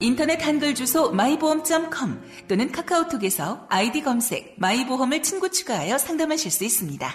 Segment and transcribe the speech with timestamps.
[0.00, 7.14] 인터넷 한글 주소 마이보험.com 또는 카카오톡에서 아이디 검색 마이보험을 친구 추가하여 상담하실 수 있습니다.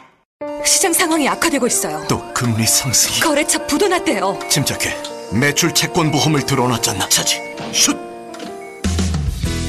[0.66, 2.06] 시장 상황이 악화되고 있어요.
[2.08, 4.40] 또 금리 상승이 거래처 부도 났대요.
[4.50, 4.96] 침착해
[5.34, 7.40] 매출 채권 보험을 들어놨잖아 차지
[7.74, 7.98] 슛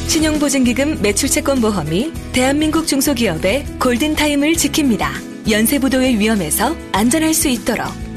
[0.09, 5.51] 신용보증기금 매출채권보험이 대한민국 중소기업의 골든타임을 지킵니다.
[5.51, 7.87] 연쇄부도의 위험에서 안전할 수 있도록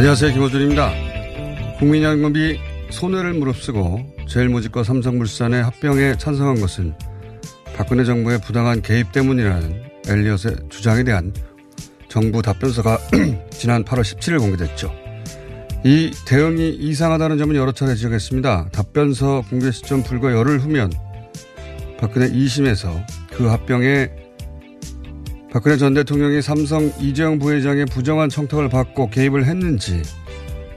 [0.00, 0.32] 안녕하세요.
[0.32, 0.94] 김호준입니다.
[1.78, 4.00] 국민연금이 손해를 무릅쓰고
[4.30, 6.94] 제일모직과 삼성물산의 합병에 찬성한 것은
[7.76, 11.34] 박근혜 정부의 부당한 개입 때문이라는 엘리엇의 주장에 대한
[12.08, 12.96] 정부 답변서가
[13.52, 14.90] 지난 8월 17일 공개됐죠.
[15.84, 18.70] 이 대응이 이상하다는 점은 여러 차례 지적했습니다.
[18.72, 20.90] 답변서 공개 시점 불과 열흘 후면
[21.98, 24.19] 박근혜 2심에서 그 합병에
[25.52, 30.00] 박근혜 전 대통령이 삼성 이재용 부회장의 부정한 청탁을 받고 개입을 했는지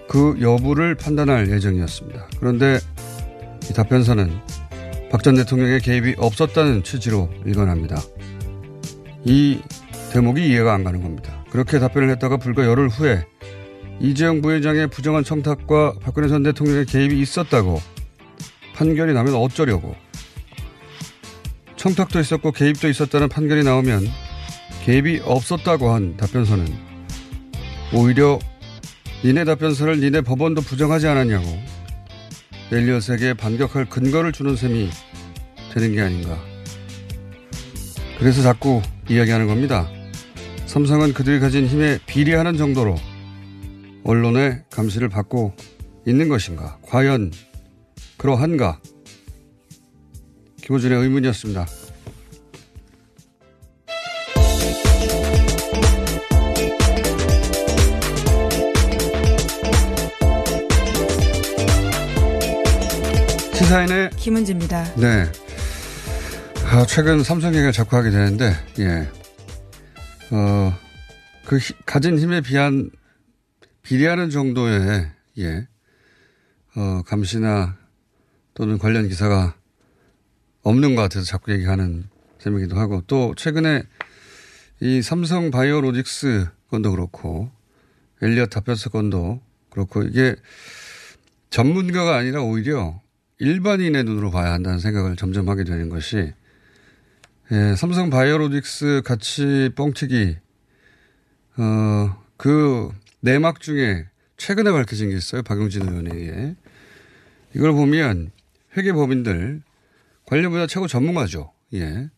[0.09, 2.27] 그 여부를 판단할 예정이었습니다.
[2.39, 2.79] 그런데
[3.69, 4.31] 이 답변서는
[5.11, 8.01] 박 전 대통령의 개입이 없었다는 취지로 일관합니다.
[9.23, 9.59] 이
[10.11, 11.45] 대목이 이해가 안 가는 겁니다.
[11.51, 13.23] 그렇게 답변을 했다가 불과 열흘 후에
[13.99, 17.79] 이재용 부회장의 부정한 청탁과 박근혜 전 대통령의 개입이 있었다고
[18.75, 19.95] 판결이 나면 어쩌려고
[21.75, 24.07] 청탁도 있었고 개입도 있었다는 판결이 나오면
[24.83, 26.67] 개입이 없었다고 한 답변서는
[27.93, 28.37] 오히려
[29.23, 31.45] 니네 답변서를 니네 법원도 부정하지 않았냐고
[32.69, 34.89] 엘리엇에게 반격할 근거를 주는 셈이
[35.73, 36.37] 되는 게 아닌가.
[38.19, 39.89] 그래서 자꾸 이야기하는 겁니다.
[40.65, 42.95] 삼성은 그들이 가진 힘에 비례하는 정도로
[44.03, 45.55] 언론의 감시를 받고
[46.05, 46.77] 있는 것인가?
[46.81, 47.31] 과연
[48.17, 48.81] 그러한가?
[50.61, 51.67] 김호준의 의문이었습니다.
[63.73, 64.83] 시사인의 김은지입니다.
[64.97, 65.25] 네.
[66.65, 69.09] 아, 최근 삼성 얘기를 자꾸 하게 되는데, 예.
[70.29, 70.77] 어,
[71.43, 72.91] 그 히- 가진 힘에 비한,
[73.81, 75.09] 비례하는 정도의,
[75.39, 75.67] 예.
[76.75, 77.75] 어, 감시나
[78.53, 79.55] 또는 관련 기사가
[80.61, 82.07] 없는 것 같아서 자꾸 얘기하는
[82.41, 83.81] 셈이기도 하고, 또 최근에
[84.81, 87.49] 이 삼성 바이오로직스 건도 그렇고,
[88.21, 89.41] 엘리엇 답변서 건도
[89.71, 90.35] 그렇고, 이게
[91.49, 93.01] 전문가가 아니라 오히려
[93.43, 96.31] 일반인의 눈으로 봐야 한다는 생각을 점점 하게 되는 것이
[97.51, 100.37] 예, 삼성 바이오로직스 같이 뻥튀기
[101.57, 104.07] 어, 그 내막 중에
[104.37, 105.43] 최근에 밝혀진 게 있어요.
[105.43, 106.55] 박용진 의원에 의해.
[107.53, 108.31] 이걸 보면
[108.77, 109.61] 회계법인들
[110.25, 111.51] 관련 분야 최고 전문가죠.
[111.73, 112.09] 예.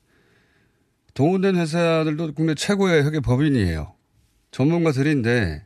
[1.16, 3.94] 동원된 회사들도 국내 최고의 회계법인이에요.
[4.51, 5.66] 전문가들인데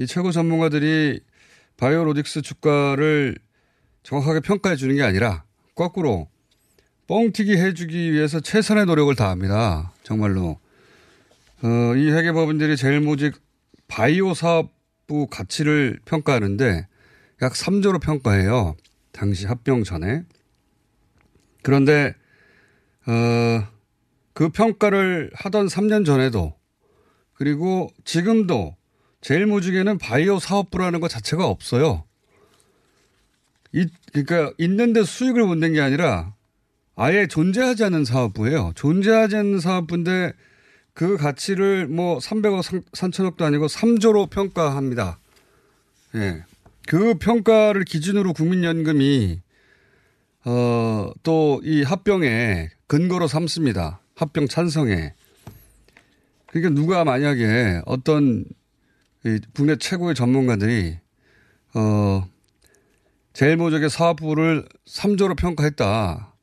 [0.00, 1.20] 이 최고 전문가들이
[1.76, 3.38] 바이오로직스 주가를
[4.02, 6.28] 정확하게 평가해 주는 게 아니라 거꾸로
[7.06, 9.92] 뻥튀기 해주기 위해서 최선의 노력을 다합니다.
[10.02, 10.58] 정말로.
[11.62, 13.40] 어, 이 회계법인들이 제일 모직
[13.88, 16.86] 바이오 사업부 가치를 평가하는데
[17.42, 18.76] 약 3조로 평가해요.
[19.12, 20.22] 당시 합병 전에.
[21.62, 22.14] 그런데,
[23.06, 23.66] 어,
[24.34, 26.54] 그 평가를 하던 3년 전에도
[27.32, 28.76] 그리고 지금도
[29.20, 32.04] 제일 모직에는 바이오 사업부라는 것 자체가 없어요.
[33.72, 36.34] 이, 그러니까 있는데 수익을 못 낸 게 아니라
[36.96, 38.72] 아예 존재하지 않는 사업부예요.
[38.74, 40.32] 존재하지 않는 사업부인데
[40.94, 45.18] 그 가치를 뭐 300억, 3천억도 아니고 3조로 평가합니다.
[46.16, 46.42] 예.
[46.88, 49.40] 그 평가를 기준으로 국민연금이
[50.44, 54.00] 어, 또 이 합병에 근거로 삼습니다.
[54.16, 55.12] 합병 찬성에.
[56.46, 58.44] 그러니까 누가 만약에 어떤
[59.54, 60.96] 국내 최고의 전문가들이
[61.74, 62.26] 어,
[63.38, 66.34] 제일모적의 사업부를 3조로 평가했다.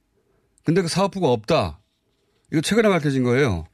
[0.63, 1.81] 근데 그 사업부가 없다.
[2.53, 3.65] 이거 최근에 밝혀진 거예요.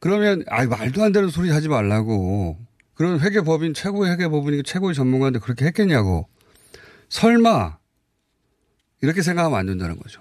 [0.00, 2.58] 그러면 아 말도 안 되는 소리 하지 말라고.
[2.94, 6.28] 그런 회계법인 최고의 회계법인이 최고의 전문가인데 그렇게 했겠냐고.
[7.08, 7.78] 설마
[9.00, 10.20] 이렇게 생각하면 안 된다는 거죠.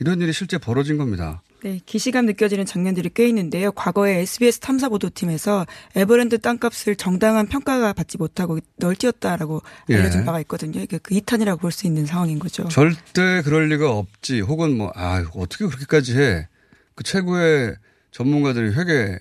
[0.00, 1.42] 이런 일이 실제 벌어진 겁니다.
[1.64, 3.70] 네, 기시감 느껴지는 장면들이 꽤 있는데요.
[3.70, 5.64] 과거에 SBS 탐사 보도팀에서
[5.94, 10.24] 에버랜드 땅값을 정당한 평가가 받지 못하고 널뛰었다라고 알려진 예.
[10.24, 10.80] 바가 있거든요.
[10.80, 12.66] 이게 그 이탄이라고 볼 수 있는 상황인 거죠.
[12.68, 14.40] 절대 그럴 리가 없지.
[14.40, 16.48] 혹은 뭐, 아, 어떻게 그렇게까지 해.
[16.96, 17.76] 그 최고의
[18.10, 19.18] 전문가들이 회계,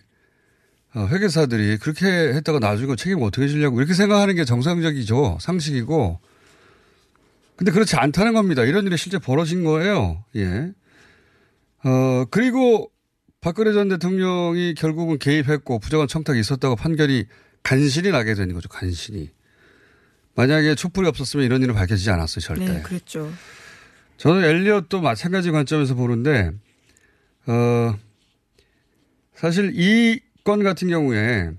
[0.95, 5.37] 어, 회계사들이 그렇게 했다가 나중에 책임 어떻게 지려고 이렇게 생각하는 게 정상적이죠.
[5.39, 6.19] 상식이고.
[7.55, 8.63] 근데 그렇지 않다는 겁니다.
[8.63, 10.23] 이런 일이 실제 벌어진 거예요.
[10.35, 10.71] 예.
[11.83, 12.91] 어, 그리고
[13.39, 17.25] 박근혜 전 대통령이 결국은 개입했고 부정한 청탁이 있었다고 판결이
[17.63, 18.69] 간신히 나게 되는 거죠.
[18.69, 19.31] 간신히.
[20.35, 22.39] 만약에 촛불이 없었으면 이런 일은 밝혀지지 않았어요.
[22.41, 22.65] 절대.
[22.65, 23.31] 네, 그렇죠.
[24.17, 26.51] 저는 엘리엇도 마찬가지 관점에서 보는데,
[27.47, 27.95] 어,
[29.35, 31.51] 사실 이 건 같은 경우에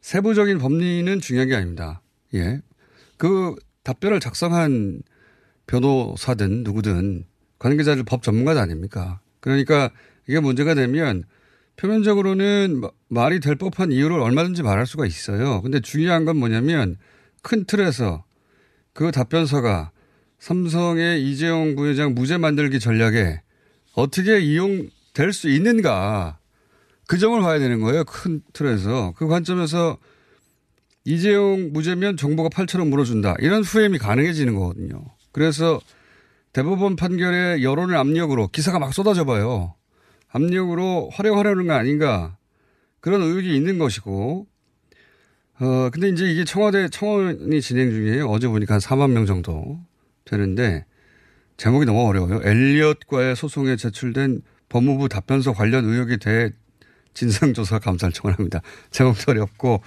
[0.00, 2.00] 세부적인 법리는 중요한 게 아닙니다.
[2.34, 2.60] 예.
[3.16, 5.02] 그 답변을 작성한
[5.66, 7.24] 변호사든 누구든
[7.64, 9.20] 관계자들 법 전문가도 아닙니까?
[9.40, 9.90] 그러니까
[10.28, 11.24] 이게 문제가 되면
[11.76, 15.62] 표면적으로는 말이 될 법한 이유를 얼마든지 말할 수가 있어요.
[15.62, 16.98] 근데 중요한 건 뭐냐면
[17.40, 18.24] 큰 틀에서
[18.92, 19.92] 그 답변서가
[20.38, 23.40] 삼성의 이재용 부회장 무죄 만들기 전략에
[23.94, 26.38] 어떻게 이용될 수 있는가
[27.06, 28.04] 그 점을 봐야 되는 거예요.
[28.04, 29.14] 큰 틀에서.
[29.16, 29.96] 그 관점에서
[31.06, 33.36] 이재용 무죄면 정부가 8천억 물어준다.
[33.40, 35.02] 이런 후임이 가능해지는 거거든요.
[35.32, 35.80] 그래서
[36.54, 39.74] 대법원 판결에 여론의 압력으로 기사가 막 쏟아져 봐요.
[40.28, 42.36] 압력으로 활용하려는 거 아닌가.
[43.00, 44.46] 그런 의혹이 있는 것이고.
[45.60, 48.28] 어, 근데 이제 이게 청와대 청원이 진행 중이에요.
[48.28, 49.80] 어제 보니까 한 4만 명 정도
[50.24, 50.86] 되는데
[51.56, 52.40] 제목이 너무 어려워요.
[52.44, 56.50] 엘리엇과의 소송에 제출된 법무부 답변서 관련 의혹에 대해
[57.14, 58.62] 진상조사 감사를 청원합니다.
[58.92, 59.82] 제목도 어렵고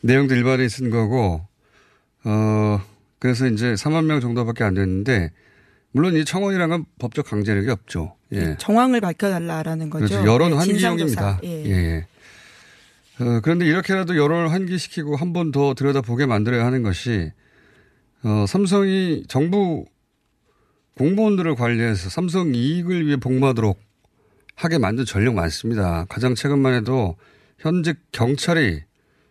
[0.00, 1.46] 내용도 일반인이 쓴 거고
[2.24, 2.80] 어
[3.18, 5.30] 그래서 이제 3만 명 정도밖에 안 됐는데
[5.92, 8.14] 물론 이 청원이라는 건 법적 강제력이 없죠.
[8.32, 8.56] 예.
[8.58, 10.06] 정황을 밝혀달라는 거죠.
[10.06, 10.30] 그렇죠.
[10.30, 11.40] 여론 네, 환기용입니다.
[11.44, 11.48] 예.
[11.66, 12.06] 예.
[13.20, 17.32] 어, 그런데 이렇게라도 여론을 환기시키고 한 번 더 들여다보게 만들어야 하는 것이
[18.22, 19.86] 어, 삼성이 정부
[20.96, 23.80] 공무원들을 관리해서 삼성 이익을 위해 복무하도록
[24.56, 26.04] 하게 만든 전력 많습니다.
[26.08, 27.16] 가장 최근만 해도
[27.58, 28.82] 현직 경찰이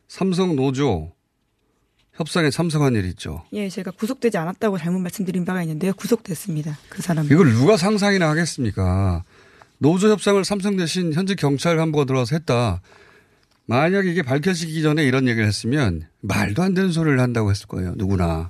[0.07, 1.11] 삼성 노조
[2.17, 3.43] 협상에 참석한 일이 있죠.
[3.53, 5.93] 예, 제가 구속되지 않았다고 잘못 말씀드린 바가 있는데요.
[5.93, 6.77] 구속됐습니다.
[6.89, 7.25] 그 사람.
[7.25, 9.23] 이걸 누가 상상이나 하겠습니까?
[9.77, 12.81] 노조 협상을 삼성 대신 현직 경찰 간부가 들어와서 했다.
[13.67, 17.93] 만약 이게 밝혀지기 전에 이런 얘기를 했으면 말도 안 되는 소리를 한다고 했을 거예요.
[17.97, 18.49] 누구나.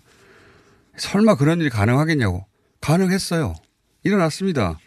[0.95, 2.45] 설마 그런 일이 가능하겠냐고.
[2.79, 3.55] 가능했어요.
[4.03, 4.79] 일어났습니다.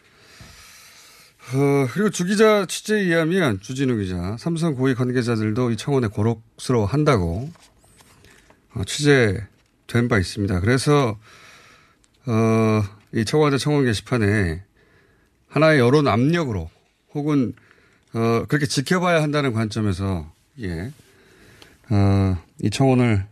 [1.53, 7.51] 어, 그리고 주 기자 취재에 의하면 주진우 기자, 삼성 고위 관계자들도 이 청원에 고록스러워 한다고
[7.51, 7.70] 어,
[8.85, 10.59] 취재된 바 있습니다.
[10.61, 11.17] 그래서
[12.25, 14.63] 어, 이 청와대 청원 게시판에
[15.47, 16.69] 하나의 여론 압력으로
[17.13, 17.53] 혹은
[18.13, 20.91] 어, 그렇게 지켜봐야 한다는 관점에서 예,
[21.89, 23.25] 어, 이 청원을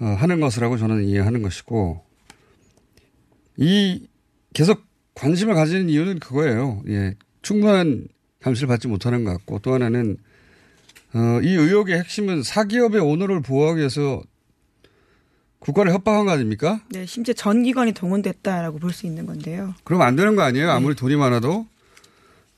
[0.00, 2.04] 어, 하는 것이라고 저는 이해하는 것이고
[3.56, 4.08] 이
[4.54, 4.84] 계속
[5.14, 6.82] 관심을 가지는 이유는 그거예요.
[6.88, 8.06] 예, 충분한
[8.40, 10.16] 감시를 받지 못하는 것 같고 또 하나는
[11.14, 14.22] 어, 이 의혹의 핵심은 사기업의 오너를 보호하기 위해서
[15.58, 16.80] 국가를 협박한 거 아닙니까?
[16.90, 19.74] 네, 심지어 전 기관이 동원됐다라고 볼 수 있는 건데요.
[19.84, 20.70] 그럼 안 되는 거 아니에요?
[20.70, 21.66] 아무리 돈이 많아도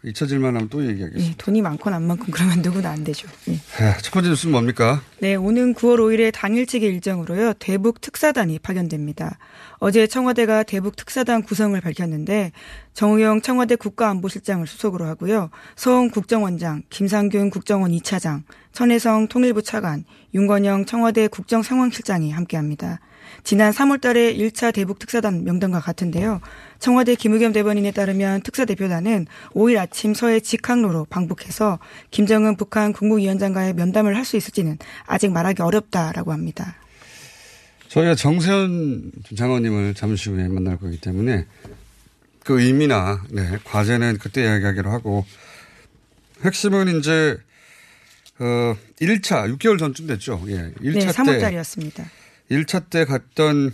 [0.03, 1.31] 잊혀질만 하면 또 얘기하겠습니다.
[1.31, 3.29] 네, 돈이 많건 안 많건 그러면 누구나 안 되죠.
[3.45, 3.59] 네.
[4.03, 5.03] 첫 번째 뉴스는 뭡니까?
[5.21, 7.55] 네, 오는 9월 5일에 당일치기 일정으로요.
[7.55, 9.39] 대북 특사단이 파견됩니다.
[9.79, 12.53] 어제 청와대가 대북 특사단 구성을 밝혔는데
[12.95, 15.51] 정우영 청와대 국가안보실장을 수석으로 하고요.
[15.77, 18.43] 서훈 국정원장, 김상균 국정원 2차장,
[18.73, 20.05] 천혜성 통일부 차관,
[20.35, 23.01] 윤건영 청와대 국정상황실장이 함께합니다.
[23.45, 26.41] 지난 3월 달에 1차 대북 특사단 명단과 같은데요.
[26.79, 31.79] 청와대 김의겸 대변인에 따르면 특사 대표단은 5일 아침 서해 직항로로 방북해서
[32.11, 36.77] 김정은 북한 국무위원장과의 면담을 할 수 있을지는 아직 말하기 어렵다라고 합니다.
[37.89, 41.47] 저희가 정세현 장관님을 잠시 후에 만날 거기 때문에
[42.45, 45.25] 그 의미나 네, 과제는 그때 이야기하기로 하고
[46.45, 47.37] 핵심은 이제
[48.39, 50.43] 어 1차 6개월 전쯤 됐죠.
[50.49, 50.73] 예.
[50.81, 52.05] 1차 네, 3월 때 달이었습니다.
[52.51, 53.73] 1차 때 갔던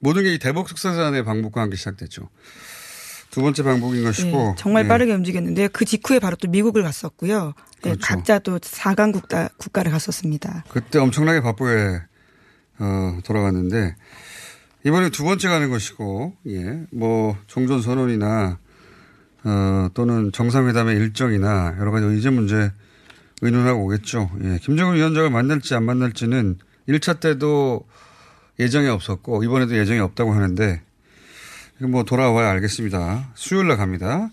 [0.00, 2.28] 모든 게 이 대북 특사단의 방북과 함께 시작됐죠.
[3.30, 4.88] 두 번째 방북인 것이고 네, 정말 예.
[4.88, 7.52] 빠르게 움직였는데 그 직후에 바로 또 미국을 갔었고요.
[7.82, 8.00] 네, 그렇죠.
[8.00, 10.64] 각자 또 4강 국가, 국가를 갔었습니다.
[10.68, 12.00] 그때 엄청나게 바쁘게
[12.78, 13.96] 어, 돌아갔는데
[14.86, 18.58] 이번에 두 번째 가는 것이고 예, 뭐 종전 선언이나
[19.44, 22.72] 어, 또는 정상회담의 일정이나 여러 가지 의제 문제
[23.42, 24.30] 의논하고 오겠죠.
[24.44, 27.86] 예, 김정은 위원장을 만날지 안 만날지는 1차 때도
[28.58, 30.82] 예정이 없었고 이번에도 예정이 없다고 하는데
[31.80, 33.30] 뭐 돌아와야 알겠습니다.
[33.34, 34.30] 수요일 날 갑니다.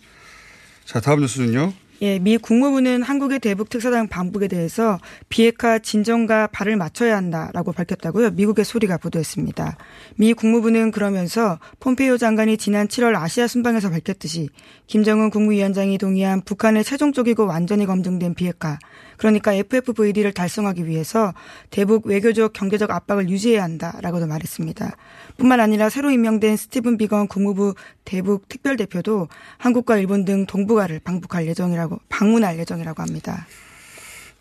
[0.86, 1.74] 자 다음 뉴스는요.
[2.02, 8.32] 예, 미 국무부는 한국의 대북 특사단 방북에 대해서 비핵화 진정과 발을 맞춰야 한다라고 밝혔다고요.
[8.32, 9.78] 미국의 소리가 보도했습니다.
[10.18, 14.50] 미 국무부는 그러면서 폼페이오 장관이 지난 7월 아시아 순방에서 밝혔듯이
[14.88, 18.78] 김정은 국무위원장이 동의한 북한의 최종적이고 완전히 검증된 비핵화,
[19.18, 21.34] 그러니까 FFVD를 달성하기 위해서
[21.70, 24.96] 대북 외교적 경제적 압박을 유지해야 한다라고도 말했습니다.
[25.38, 32.00] 뿐만 아니라 새로 임명된 스티븐 비건 국무부 대북 특별대표도 한국과 일본 등 동북아를 방북할 예정이라고
[32.10, 33.48] 방문할 예정이라고 합니다.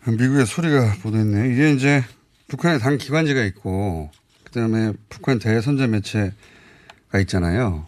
[0.07, 1.53] 미국의 소리가 보도했네.
[1.53, 2.03] 이게 이제
[2.47, 4.11] 북한의 당 기관지가 있고
[4.43, 7.85] 그다음에 북한 대선제 매체가 있잖아요.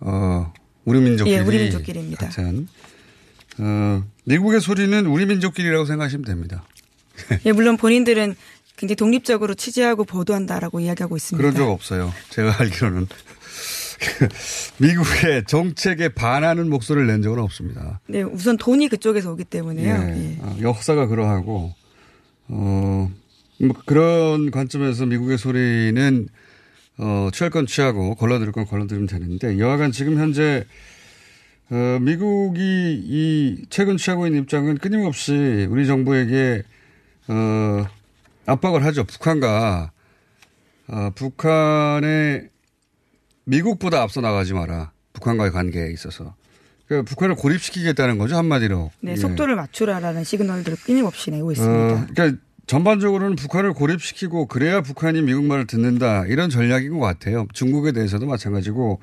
[0.00, 0.52] 어,
[0.84, 2.26] 우리 민족끼리 예, 우리 민족끼리입니다.
[2.26, 2.68] 같은
[3.58, 6.64] 어, 미국의 소리는 우리 민족끼리라고 생각하시면 됩니다.
[7.46, 8.36] 예, 물론 본인들은
[8.76, 11.42] 굉장히 독립적으로 취재하고 보도한다라고 이야기하고 있습니다.
[11.42, 12.12] 그런 적 없어요.
[12.30, 13.08] 제가 알기로는
[14.78, 18.00] 미국의 정책에 반하는 목소리를 낸 적은 없습니다.
[18.06, 19.94] 네, 우선 돈이 그쪽에서 오기 때문에요.
[19.94, 20.36] 예.
[20.36, 20.38] 예.
[20.40, 21.74] 어, 역사가 그러하고
[22.46, 23.10] 어,
[23.60, 26.28] 뭐 그런 관점에서 미국의 소리는
[26.98, 30.64] 어, 취할 건 취하고 걸러들 건 걸러들면 되는데 여하간 지금 현재
[31.70, 32.60] 어, 미국이
[33.04, 36.62] 이 최근 취하고 있는 입장은 끊임없이 우리 정부에게
[37.28, 37.86] 어,
[38.46, 39.04] 압박을 하죠.
[39.04, 39.92] 북한과
[40.88, 42.48] 어, 북한의
[43.44, 44.92] 미국보다 앞서 나가지 마라.
[45.12, 46.34] 북한과의 관계에 있어서.
[46.86, 48.90] 그러니까 북한을 고립시키겠다는 거죠 한마디로.
[49.00, 49.16] 네, 예.
[49.16, 51.94] 속도를 맞추라라는 시그널들을 끊임없이 내고 있습니다.
[51.94, 57.46] 어, 그러니까 전반적으로는 북한을 고립시키고 그래야 북한이 미국 말을 듣는다 이런 전략인 것 같아요.
[57.52, 59.00] 중국에 대해서도 마찬가지고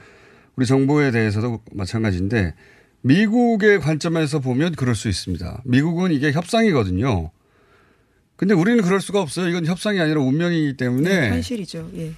[0.55, 2.53] 우리 정부에 대해서도 마찬가지인데
[3.01, 5.61] 미국의 관점에서 보면 그럴 수 있습니다.
[5.65, 7.31] 미국은 이게 협상이거든요.
[8.35, 9.47] 근데 우리는 그럴 수가 없어요.
[9.47, 11.91] 이건 협상이 아니라 운명이기 때문에 네, 현실이죠.
[11.95, 12.13] 예.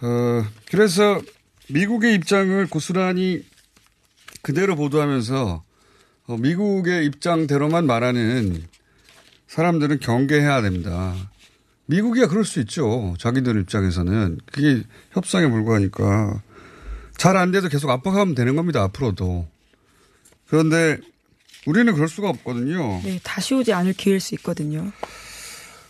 [0.00, 1.20] 어, 그래서
[1.70, 3.44] 미국의 입장을 고스란히
[4.42, 5.62] 그대로 보도하면서
[6.26, 8.64] 어, 미국의 입장대로만 말하는
[9.46, 11.14] 사람들은 경계해야 됩니다.
[11.86, 13.14] 미국이야 그럴 수 있죠.
[13.18, 14.40] 자기들 입장에서는.
[14.52, 14.82] 그게
[15.12, 16.42] 협상에 불과하니까.
[17.18, 18.82] 잘 안 돼도 계속 압박하면 되는 겁니다.
[18.84, 19.46] 앞으로도.
[20.48, 20.96] 그런데
[21.66, 23.02] 우리는 그럴 수가 없거든요.
[23.04, 24.90] 네, 다시 오지 않을 기회일 수 있거든요.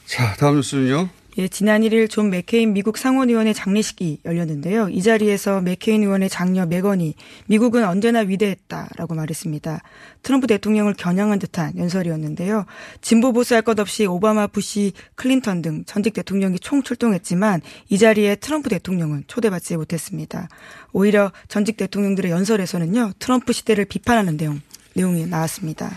[0.07, 1.09] 자, 다음 뉴스는요.
[1.39, 4.89] 예, 지난 1일 존 맥케인 미국 상원의원의 장례식이 열렸는데요.
[4.89, 7.15] 이 자리에서 맥케인 의원의 장녀 메건이
[7.47, 9.81] 미국은 언제나 위대했다라고 말했습니다.
[10.25, 12.67] 트럼프 대통령을 겨냥한 듯한 연설이었는데요.
[13.03, 18.69] 진보 보수할 것 없이 오바마, 부시, 클린턴 등 전직 대통령이 총 출동했지만 이 자리에 트럼프
[18.69, 20.49] 대통령은 초대받지 못했습니다.
[20.93, 23.13] 오히려 전직 대통령들의 연설에서는요.
[23.21, 24.61] 트럼프 시대를 비판하는 내용,
[24.95, 25.89] 내용이 나왔습니다.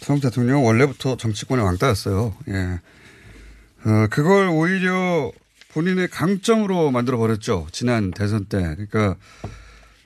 [0.00, 2.34] 트럼프 대통령은 원래부터 정치권의 왕따였어요.
[2.48, 2.80] 예.
[3.84, 5.30] 어, 그걸 오히려
[5.72, 7.66] 본인의 강점으로 만들어 버렸죠.
[7.70, 8.58] 지난 대선 때.
[8.58, 9.16] 그러니까,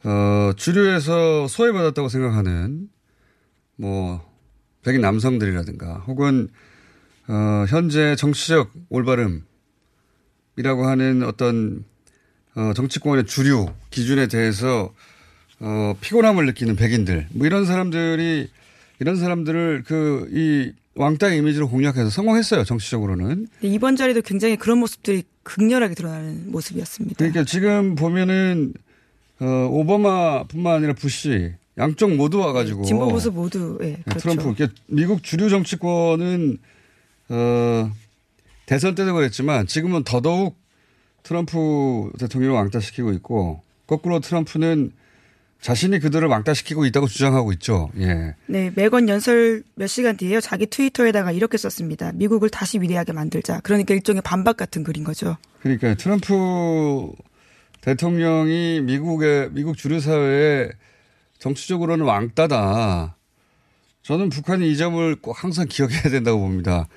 [0.05, 2.89] 어, 주류에서 소외받았다고 생각하는,
[3.77, 4.31] 뭐,
[4.83, 6.49] 백인 남성들이라든가, 혹은,
[7.29, 9.45] 어, 현재 정치적 올바름이라고
[10.85, 11.85] 하는 어떤,
[12.55, 14.93] 어, 정치권의 주류 기준에 대해서,
[15.61, 18.51] 어, 피곤함을 느끼는 백인들, 뭐 이런 사람들이,
[18.99, 22.65] 이런 사람들을 그, 이, 왕따의 이미지를 공략해서 성공했어요.
[22.65, 23.49] 정치적으로는.
[23.63, 27.17] 이번 자리도 굉장히 그런 모습들이 극렬하게 드러나는 모습이었습니다.
[27.19, 28.75] 그러니까 지금 보면은
[29.41, 34.21] 어, 오바마뿐만 아니라 부시 양쪽 모두 와가지고 진보 보수 모두 예, 그렇죠.
[34.21, 36.59] 트럼프 그러니까 미국 주류 정치권은
[37.31, 37.91] 어,
[38.67, 40.57] 대선 때도 그랬지만 지금은 더더욱
[41.23, 44.93] 트럼프 대통령을 왕따시키고 있고 거꾸로 트럼프는
[45.63, 47.89] 자신이 그들을 왕따시키고 있다고 주장하고 있죠.
[47.99, 48.35] 예.
[48.47, 50.41] 네, 매건 연설 몇 시간 뒤에요.
[50.41, 52.11] 자기 트위터에다가 이렇게 썼습니다.
[52.13, 53.61] 미국을 다시 위대하게 만들자.
[53.61, 55.37] 그러니까 일종의 반박 같은 글인 거죠.
[55.61, 57.13] 그러니까 트럼프
[57.81, 60.69] 대통령이 미국의 미국 주류 사회에
[61.39, 63.17] 정치적으로는 왕따다.
[64.03, 66.89] 저는 북한이 이 점을 꼭 항상 기억해야 된다고 봅니다.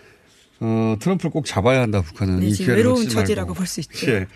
[0.59, 2.39] 어, 트럼프를 꼭 잡아야 한다, 북한은.
[2.39, 4.11] 네, 이 지금 외로운 처지라고 볼 수 있죠.
[4.11, 4.27] 예.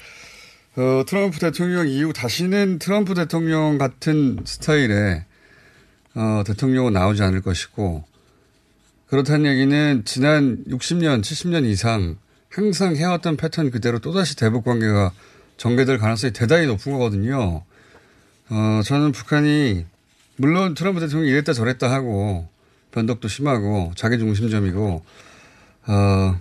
[0.77, 5.25] 어, 트럼프 대통령 이후 다시는 트럼프 대통령 같은 스타일의
[6.15, 8.03] 어, 대통령은 나오지 않을 것이고
[9.07, 12.17] 그렇다는 얘기는 지난 60년, 70년 이상
[12.49, 15.11] 항상 해왔던 패턴 그대로 또다시 대북 관계가
[15.57, 17.63] 전개될 가능성이 대단히 높은 거거든요.
[18.49, 19.85] 어, 저는 북한이
[20.35, 22.47] 물론 트럼프 대통령이 이랬다 저랬다 하고
[22.91, 25.03] 변덕도 심하고 자기 중심점이고
[25.87, 26.39] 어,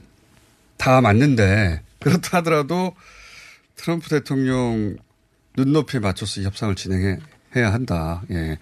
[0.76, 2.94] 다 맞는데 그렇다 하더라도
[3.88, 4.98] 트럼프 대통령
[5.56, 8.22] 눈높이에 맞춰서 협상을 진행해야 한다.
[8.30, 8.58] 예.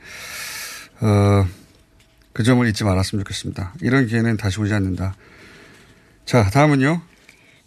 [1.00, 1.44] 어,
[2.32, 3.74] 그 점을 잊지 말았으면 좋겠습니다.
[3.82, 5.16] 이런 기회는 다시 오지 않는다.
[6.26, 7.02] 자, 다음은요.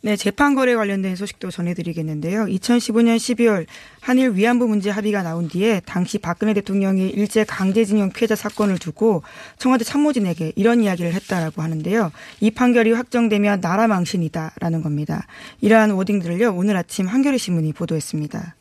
[0.01, 2.45] 네, 재판 거래 관련된 소식도 전해드리겠는데요.
[2.45, 3.65] 2015년 12월
[3.99, 9.23] 한일 위안부 문제 합의가 나온 뒤에 당시 박근혜 대통령이 일제 강제징용 피해자 사건을 두고
[9.57, 12.13] 청와대 참모진에게 이런 이야기를 했다라고 하는데요.
[12.39, 15.27] 이 판결이 확정되면 나라 망신이다라는 겁니다.
[15.59, 18.55] 이러한 워딩들을요 오늘 아침 한겨레 신문이 보도했습니다.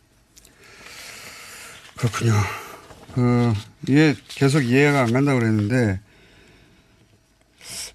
[1.97, 2.33] 그렇군요.
[3.15, 3.53] 그
[3.87, 6.01] 이게 계속 이해가 안 간다고 그랬는데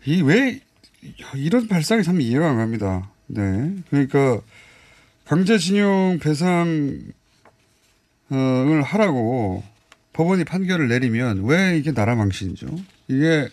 [0.06, 0.62] 이 왜
[1.36, 3.10] 이런 발상이 참 이해가 안 갑니다.
[3.34, 3.76] 네.
[3.90, 4.42] 그러니까
[5.26, 7.14] 강제징용 배상을
[8.84, 9.64] 하라고
[10.14, 12.68] 법원이 판결을 내리면 왜 이게 나라 망신이죠?
[13.08, 13.50] 이게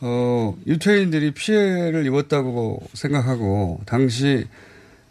[0.00, 4.46] 어, 유태인들이 피해를 입었다고 생각하고 당시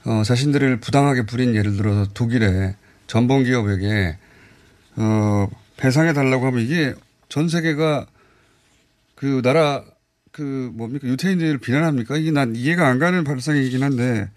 [0.05, 2.75] 어, 자신들을 부당하게 부린 예를 들어서 독일의
[3.07, 4.17] 전범 기업에게
[4.97, 6.93] 어, 배상해 달라고 하면 이게
[7.29, 8.05] 전 세계가
[9.15, 9.83] 그 나라
[10.31, 12.17] 그 뭡니까 유태인들을 비난합니까?
[12.17, 14.29] 이게 난 이해가 안 가는 발상이긴 한데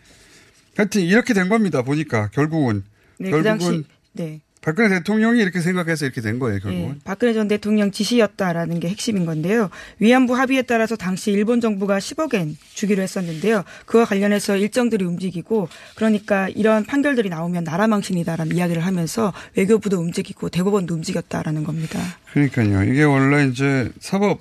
[0.76, 1.82] 하여튼 이렇게 된 겁니다.
[1.82, 2.82] 보니까 결국은
[3.18, 4.40] 네, 그 결국은 당시, 네.
[4.60, 6.58] 박근혜 대통령이 이렇게 생각해서 이렇게 된 거예요.
[6.58, 6.88] 결국은.
[6.88, 9.68] 네, 박근혜 전 대통령 지시였다라는 게 핵심인 건데요.
[9.98, 13.62] 위안부 합의에 따라서 당시 일본 정부가 10억엔 주기로 했었는데요.
[13.84, 20.94] 그와 관련해서 일정들이 움직이고 그러니까 이런 판결들이 나오면 나라 망신이다라는 이야기를 하면서 외교부도 움직이고 대법원도
[20.94, 22.00] 움직였다라는 겁니다.
[22.32, 22.90] 그러니까요.
[22.90, 24.40] 이게 원래 이제 사법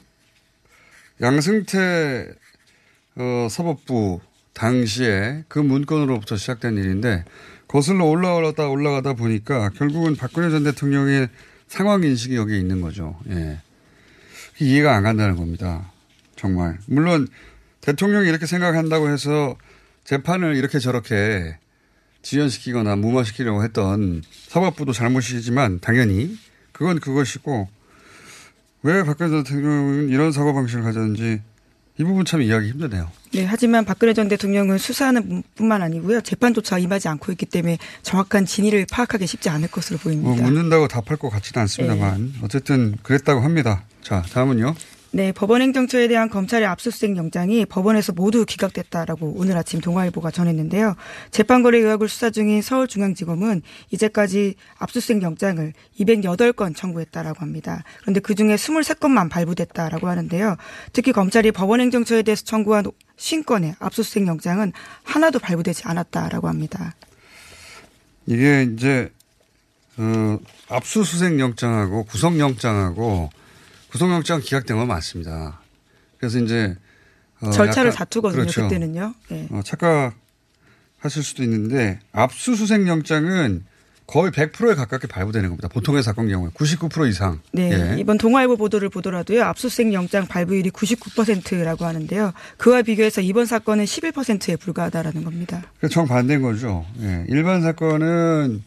[1.24, 2.28] 양승태
[3.16, 4.20] 어, 사법부
[4.52, 7.24] 당시에 그 문건으로부터 시작된 일인데
[7.70, 11.30] 거슬러 올라가다 올라가다 보니까 결국은 박근혜 전 대통령의
[11.68, 13.18] 상황 인식이 여기에 있는 거죠.
[13.30, 13.60] 예.
[14.60, 15.92] 이해가 안 간다는 겁니다.
[16.36, 16.78] 정말.
[16.88, 17.30] 물론
[17.80, 19.56] 대통령이 이렇게 생각한다고 해서
[20.04, 21.58] 재판을 이렇게 저렇게
[22.22, 26.38] 지연시키거나 무마시키려고 했던 사법부도 잘못이지만 당연히
[26.74, 27.70] 그건 그것이고
[28.84, 31.42] 왜 박근혜 대통령은 이런 사고 방식을 가졌는지
[32.00, 33.10] 이 부분 참 이해하기 힘드네요.
[33.34, 36.22] 네, 하지만 박근혜 전 대통령은 수사하는 뿐만 아니고요.
[36.22, 40.30] 재판조차 임하지 않고 있기 때문에 정확한 진위를 파악하기 쉽지 않을 것으로 보입니다.
[40.30, 42.40] 뭐 묻는다고 답할 것 같지는 않습니다만 네.
[42.42, 43.84] 어쨌든 그랬다고 합니다.
[44.02, 44.76] 자, 다음은요.
[45.16, 50.96] 네, 법원 행정처에 대한 검찰의 압수수색 영장이 법원에서 모두 기각됐다라고 오늘 아침 동아일보가 전했는데요.
[51.30, 57.84] 재판거래 의혹을 수사 중인 서울중앙지검은 이제까지 압수수색 영장을 208건 청구했다라고 합니다.
[58.02, 60.58] 그런데 그중에 23건만 발부됐다라고 하는데요.
[60.94, 64.74] 특히 검찰이 법원 행정처에 대해서 청구한 50건의 압수수색 영장은
[65.04, 66.96] 하나도 발부되지 않았다라고 합니다.
[68.26, 69.12] 이게 이제
[69.98, 73.30] 어, 압수수색 영장하고 구속 영장하고
[73.94, 75.62] 구속영장 기각된 건 맞습니다.
[76.18, 76.76] 그래서 이제
[77.42, 78.42] 어 절차를 다투거든요.
[78.42, 78.64] 그렇죠.
[78.64, 79.14] 그때는요.
[79.30, 79.48] 네.
[79.52, 83.66] 어, 착각하실 수도 있는데 압수수색 영장은
[84.08, 85.68] 거의 100%에 가깝게 발부되는 겁니다.
[85.68, 87.40] 보통의 사건 경우에 99% 이상.
[87.52, 87.72] 네.
[87.72, 88.00] 예.
[88.00, 89.44] 이번 동아일보 보도를 보더라도요.
[89.44, 92.34] 압수수색 영장 발부율이 99%라고 하는데요.
[92.58, 95.62] 그와 비교해서 이번 사건은 11%에 불과하다라는 겁니다.
[95.90, 96.84] 정반대인 거죠.
[97.00, 97.26] 예.
[97.30, 98.64] 일반 사건은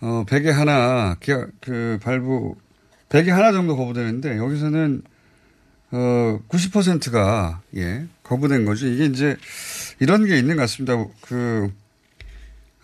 [0.00, 2.56] 어 100에 하나 그 발부
[3.14, 5.02] 100에 하나 정도 거부되는데 여기서는
[5.92, 8.86] 어 90%가 예, 거부된 거죠.
[8.86, 9.36] 이게 이제
[10.00, 10.96] 이런 게 있는 것 같습니다.
[11.20, 11.72] 그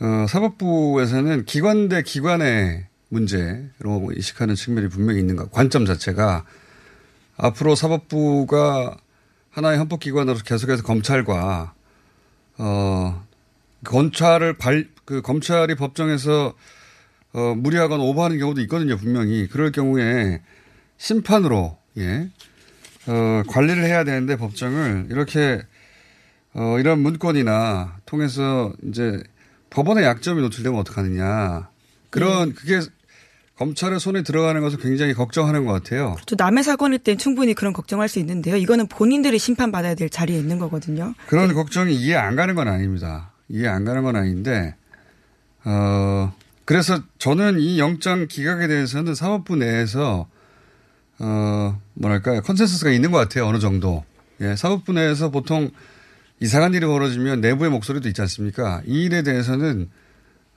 [0.01, 5.51] 어, 사법부에서는 기관 대 기관의 문제로 인식하는 측면이 분명히 있는 것.
[5.51, 6.45] 관점 자체가
[7.37, 8.97] 앞으로 사법부가
[9.51, 11.75] 하나의 헌법기관으로서 계속해서 검찰과
[12.59, 13.27] 어
[13.85, 16.55] 검찰을 발 그 검찰이 법정에서
[17.33, 20.43] 어 무리하거나 오버하는 경우도 있거든요 분명히 그럴 경우에
[20.99, 22.29] 심판으로 예
[23.07, 25.63] 어, 관리를 해야 되는데 법정을 이렇게
[26.53, 29.23] 어, 이런 문건이나 통해서 이제
[29.71, 31.69] 법원의 약점이 노출되면 어떡하느냐.
[32.11, 32.81] 그런, 그게
[33.57, 36.17] 검찰의 손에 들어가는 것을 굉장히 걱정하는 것 같아요.
[36.27, 38.57] 또 남의 사건일 땐 충분히 그런 걱정할 수 있는데요.
[38.57, 41.15] 이거는 본인들이 심판받아야 될 자리에 있는 거거든요.
[41.27, 41.55] 그런 네.
[41.55, 43.33] 걱정이 이해 안 가는 건 아닙니다.
[43.49, 44.75] 이해 안 가는 건 아닌데,
[45.65, 46.33] 어,
[46.71, 50.29] 그래서 저는 이 영장 기각에 대해서는 사법부 내에서,
[51.19, 52.43] 어, 뭐랄까요.
[52.43, 53.47] 컨센서스가 있는 것 같아요.
[53.47, 54.05] 어느 정도.
[54.41, 55.73] 예, 사법부 내에서 보통
[56.39, 58.83] 이상한 일이 벌어지면 내부의 목소리도 있지 않습니까?
[58.87, 59.91] 이 일에 대해서는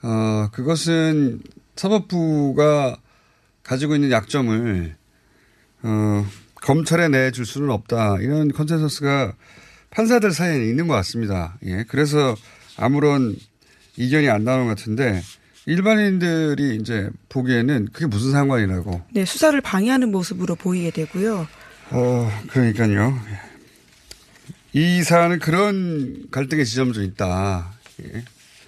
[0.03, 1.41] 어 그것은
[1.75, 2.97] 사법부가
[3.63, 4.95] 가지고 있는 약점을
[5.81, 6.25] 어
[6.61, 8.17] 검찰에 내줄 수는 없다.
[8.19, 9.33] 이런 컨센서스가
[9.89, 11.57] 판사들 사이에 있는 것 같습니다.
[11.65, 11.83] 예.
[11.87, 12.35] 그래서
[12.77, 13.35] 아무런
[13.97, 15.19] 이견이 안 나오는 것 같은데
[15.65, 19.01] 일반인들이 이제 보기에는 그게 무슨 상관이라고.
[19.11, 21.47] 네, 수사를 방해하는 모습으로 보이게 되고요.
[21.91, 23.19] 어, 그러니까요.
[24.73, 27.71] 이 사안은 그런 갈등의 지점도 있다.
[28.03, 28.23] 예.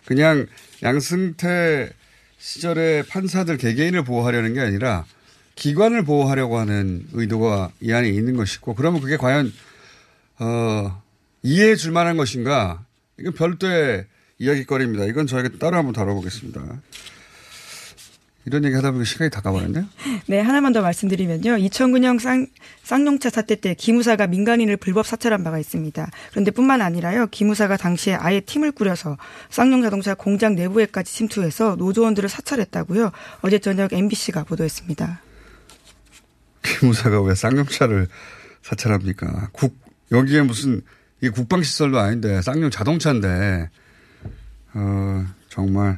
[0.06, 0.46] 그냥
[0.84, 1.90] 양승태
[2.38, 5.06] 시절의 판사들 개개인을 보호하려는 게 아니라
[5.56, 9.52] 기관을 보호하려고 하는 의도가 이 안에 있는 것이고 그러면 그게 과연
[10.38, 11.02] 어,
[11.42, 12.86] 이해해 줄 만한 것인가?
[13.20, 14.06] 이건 별도의
[14.40, 15.06] 이야기거리입니다.
[15.06, 16.82] 이건 저희가 따로 한번 다뤄보겠습니다.
[18.48, 19.86] 이런 얘기 하다 보니 시간이 다 가버렸네요.
[20.28, 21.58] 네, 하나만 더 말씀드리면요.
[21.58, 22.46] 2009년 쌍,
[22.84, 26.12] 쌍용차 사태 때 기무사가 민간인을 불법 사찰한 바가 있습니다.
[26.30, 27.26] 그런데 뿐만 아니라요.
[27.28, 29.18] 기무사가 당시에 아예 팀을 꾸려서
[29.50, 33.12] 쌍용자동차 공장 내부에까지 침투해서 노조원들을 사찰했다고요.
[33.42, 35.22] 어제 저녁 MBC가 보도했습니다.
[36.62, 38.08] 기무사가 왜 쌍용차를
[38.62, 39.50] 사찰합니까?
[39.54, 39.76] 국,
[40.12, 40.82] 여기에 무슨,
[41.20, 43.70] 이게 국방시설도 아닌데, 쌍용 자동차인데,
[44.76, 45.98] 어, 정말.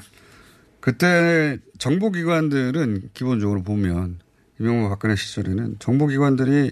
[0.79, 4.19] 그때 정보기관들은 기본적으로 보면
[4.59, 6.71] 이명박 박근혜 시절에는 정보기관들이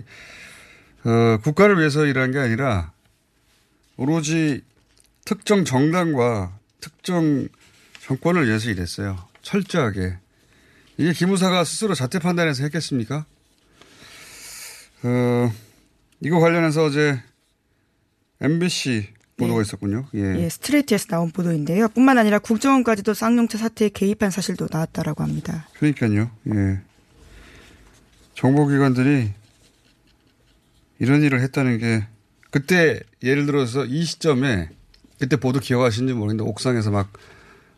[1.04, 2.94] 어, 국가를 위해서 일한 게 아니라
[3.98, 4.62] 오로지
[5.26, 7.48] 특정 정당과 특정
[8.02, 9.18] 정권을 위해서 일했어요.
[9.42, 10.18] 철저하게.
[10.98, 13.26] 이게 기무사가 스스로 자체 판단해서 했겠습니까?
[15.04, 15.52] 어,
[16.22, 17.22] 이거 관련해서 어제
[18.42, 19.62] MBC 보도가 예.
[19.62, 20.06] 있었군요.
[20.16, 20.44] 예.
[20.44, 21.90] 예, 스트레이트에서 나온 보도인데요.
[21.90, 25.68] 뿐만 아니라 국정원까지도 쌍용차 사태에 개입한 사실도 나왔다라고 합니다.
[25.78, 26.32] 그러니까요.
[26.54, 26.82] 예.
[28.36, 29.32] 정보기관들이
[31.00, 32.08] 이런 일을 했다는 게
[32.52, 34.70] 그때 예를 들어서 이 시점에
[35.20, 37.12] 그때 보도 기억하시는지 모르겠는데 옥상에서 막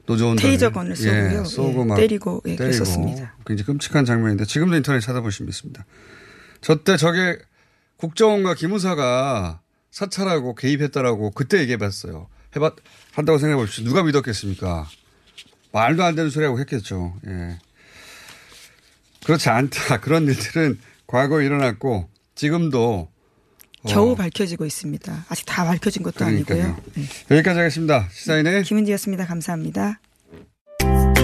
[0.05, 1.39] 노조원들 테이저건을 쏘고요.
[1.39, 3.35] 예, 쏘고 예, 막 때리고 예, 때리고 그랬었습니다.
[3.45, 5.85] 굉장히 끔찍한 장면인데 지금도 인터넷 찾아보시면 있습니다.
[6.61, 7.37] 저때 저게
[7.97, 9.61] 국정원과 기무사가
[9.97, 12.27] 사찰하고 개입했다라고 그때 얘기해봤어요.
[12.55, 12.75] 해봤
[13.13, 13.83] 한다고 생각해 보십시오.
[13.83, 14.87] 누가 믿었겠습니까?
[15.71, 17.15] 말도 안 되는 소리하고 했겠죠.
[17.25, 17.57] 예.
[19.25, 19.99] 그렇지 않다.
[20.01, 23.09] 그런 일들은 과거에 일어났고 지금도
[23.87, 24.15] 겨우 어.
[24.15, 25.25] 밝혀지고 있습니다.
[25.29, 26.63] 아직 다 밝혀진 것도 그러니까요.
[26.63, 26.83] 아니고요.
[26.93, 27.03] 네.
[27.31, 28.07] 여기까지 하겠습니다.
[28.11, 29.25] 시사인의 김은지였습니다.
[29.25, 29.99] 감사합니다.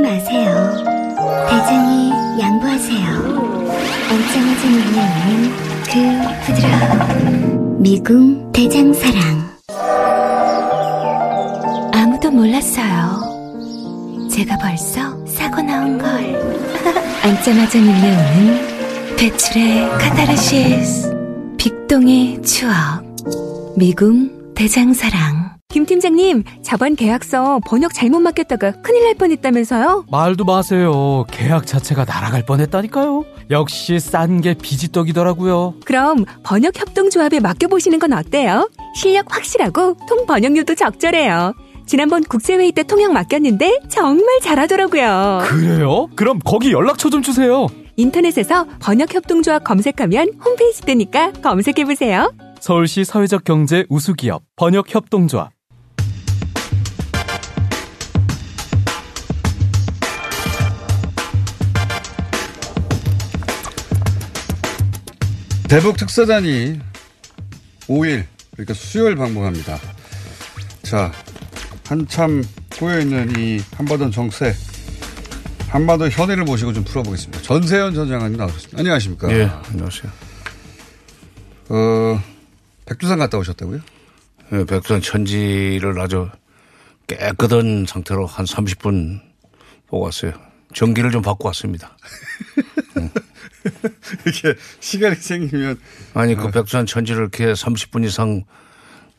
[0.00, 0.74] 마세요.
[1.48, 3.08] 대장이 양보하세요.
[4.10, 5.50] 엉짱하지 물려있는
[5.84, 5.92] 그
[6.46, 9.48] 부드러운 미궁 대장사랑.
[11.92, 14.28] 아무도 몰랐어요.
[14.30, 16.08] 제가 벌써 사고 나온 걸.
[17.22, 21.12] 앉자마자 밀려오는 배출의 카타르시스.
[21.58, 23.02] 빅동의 추억.
[23.76, 30.06] 미궁 대장사랑 김 팀장님, 저번 계약서 번역 잘못 맡겼다가 큰일 날 뻔했다면서요?
[30.10, 31.26] 말도 마세요.
[31.30, 33.24] 계약 자체가 날아갈 뻔했다니까요.
[33.50, 35.74] 역시 싼 게 비지떡이더라고요.
[35.84, 38.70] 그럼 번역 협동조합에 맡겨보시는 건 어때요?
[38.96, 41.52] 실력 확실하고 통 번역료도 적절해요.
[41.84, 45.40] 지난번 국제회의 때 통역 맡겼는데 정말 잘하더라고요.
[45.42, 46.08] 그래요?
[46.16, 47.66] 그럼 거기 연락처 좀 주세요.
[47.96, 52.32] 인터넷에서 번역협동조합 검색하면 홈페이지 뜨니까 검색해보세요.
[52.58, 55.50] 서울시 사회적 경제 우수기업 번역협동조합.
[65.68, 66.80] 대북 특사단이
[67.88, 69.78] 5일, 그러니까 수요일 방문합니다.
[70.82, 71.12] 자,
[71.86, 72.42] 한참
[72.78, 74.54] 꼬여있는 이 한반도 정세,
[75.68, 77.42] 한반도 현해를 모시고 좀 풀어보겠습니다.
[77.42, 78.78] 전세현 전 장관님 나오셨습니다.
[78.78, 79.30] 안녕하십니까.
[79.30, 80.10] 예, 안녕하세요.
[81.68, 82.22] 어,
[82.86, 83.80] 백두산 갔다 오셨다고요?
[84.54, 86.30] 예, 백두산 천지를 아주
[87.08, 89.20] 깨끗한 상태로 한 30분
[89.86, 90.32] 보고 왔어요.
[90.74, 91.94] 전기를 좀 받고 왔습니다.
[94.24, 95.78] 이렇게 시간이 생기면.
[96.14, 98.44] 아니, 그 백두산 천지를 이렇게 30분 이상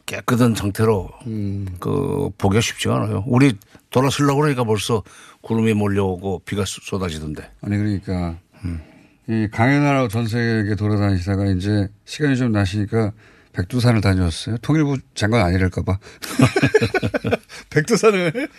[0.09, 1.67] 깨끗한 상태로 음.
[1.79, 3.23] 그 보기가 쉽지가 않아요.
[3.27, 3.53] 우리
[3.91, 5.03] 돌아서려고 그러니까 벌써
[5.41, 7.51] 구름이 몰려오고 비가 쏟아지던데.
[7.61, 8.81] 아니 그러니까 음.
[9.27, 13.11] 이 강연하러 전 세계 돌아다니시다가 이제 시간이 좀 나시니까
[13.53, 14.57] 백두산을 다녀왔어요.
[14.57, 15.99] 통일부 장관 아니랄까봐.
[17.69, 18.49] 백두산을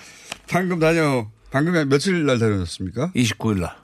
[0.49, 3.11] 방금 다녀, 방금 며칠 날 다녀왔습니까?
[3.16, 3.75] 29일 날.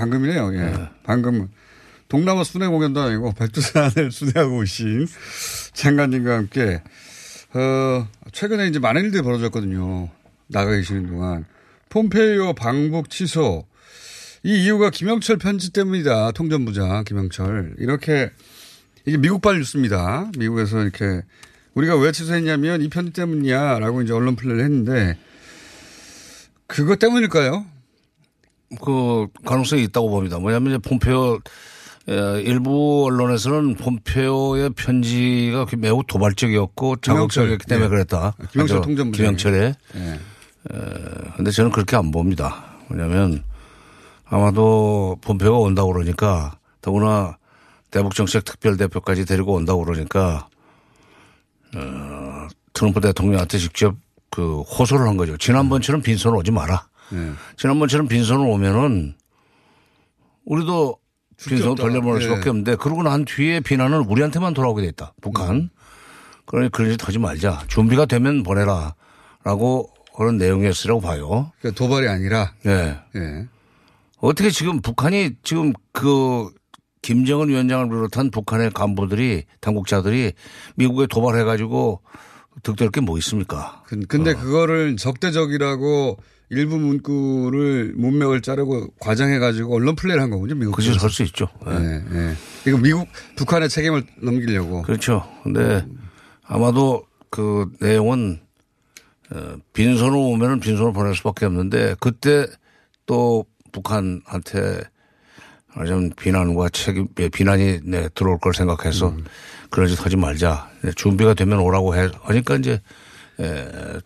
[0.00, 0.54] 방금이네요.
[0.54, 0.58] 예.
[0.58, 0.88] 네.
[1.02, 1.48] 방금
[2.08, 5.06] 동남아 순회 공연도 아니고 백두산을 순회하고 오신
[5.74, 6.82] 장관님과 함께
[7.52, 10.08] 어, 최근에 이제 많은 일들이 벌어졌거든요.
[10.46, 11.44] 나가 계시는 동안.
[11.90, 13.66] 폼페이오 방북 취소.
[14.42, 16.32] 이 이유가 김영철 편지 때문이다.
[16.32, 17.74] 통전부장 김영철.
[17.78, 18.30] 이렇게
[19.04, 20.30] 이게 미국발 뉴스입니다.
[20.38, 21.22] 미국에서 이렇게
[21.74, 25.18] 우리가 왜 취소했냐면 이 편지 때문이야라고 이제 언론 플레이를 했는데
[26.66, 27.66] 그것 때문일까요?
[28.80, 30.38] 그 가능성이 있다고 봅니다.
[30.38, 31.40] 뭐냐면 이제 폼페오
[32.44, 37.90] 일부 언론에서는 폼페오의 편지가 매우 도발적이었고 자극적이었기 때문에 네.
[37.90, 38.34] 그랬다.
[38.52, 39.74] 김영철 통전부 김영철의.
[39.94, 40.20] 네.
[41.36, 42.64] 근데 저는 그렇게 안 봅니다.
[42.88, 43.42] 왜냐하면
[44.24, 47.36] 아마도 폼페오가 온다고 그러니까 더구나
[47.90, 50.48] 대북정책 특별대표까지 데리고 온다고 그러니까
[51.74, 53.96] 어, 트럼프 대통령한테 직접
[54.30, 55.36] 그 호소를 한 거죠.
[55.36, 56.86] 지난번처럼 빈손 오지 마라.
[57.10, 57.32] 네.
[57.56, 59.14] 지난번처럼 빈손을 오면은
[60.44, 60.96] 우리도
[61.46, 62.24] 빈손 돌려보낼 네.
[62.26, 65.14] 수밖에 없는데 그러고 난 뒤에 비난은 우리한테만 돌아오게 됐다.
[65.20, 65.50] 북한.
[65.56, 65.68] 음.
[66.46, 67.64] 그러니 그런 짓 하지 말자.
[67.68, 68.94] 준비가 되면 보내라.
[69.44, 71.52] 라고 그런 내용이었으라고 봐요.
[71.60, 72.52] 그러니까 도발이 아니라.
[72.62, 72.98] 네.
[73.14, 73.46] 네.
[74.18, 76.50] 어떻게 지금 북한이 지금 그
[77.02, 80.32] 김정은 위원장을 비롯한 북한의 간부들이 당국자들이
[80.74, 82.02] 미국에 도발해가지고
[82.62, 83.82] 득될 게 뭐 있습니까?
[84.08, 84.36] 근데 어.
[84.36, 86.18] 그거를 적대적이라고
[86.50, 90.72] 일부 문구를 문맥을 자르고 과장해가지고 언론 플레이를 한 거군요, 미국.
[90.72, 91.48] 그죠, 할수 있죠.
[91.64, 91.78] 네.
[91.78, 92.34] 네, 네.
[92.66, 94.82] 이거 미국, 북한의 책임을 넘기려고.
[94.82, 95.24] 그렇죠.
[95.44, 95.86] 근데
[96.42, 98.40] 아마도 그 내용은
[99.32, 102.46] 어, 빈손으로 오면은 빈손으로 보낼 수밖에 없는데 그때
[103.06, 104.80] 또 북한한테
[105.86, 109.24] 좀 비난과 책임, 예, 비난이 네, 들어올 걸 생각해서 음.
[109.70, 110.68] 그런 짓 하지 말자.
[110.82, 112.08] 네, 준비가 되면 오라고 해.
[112.22, 112.80] 하니까 이제
[113.38, 114.00] 에,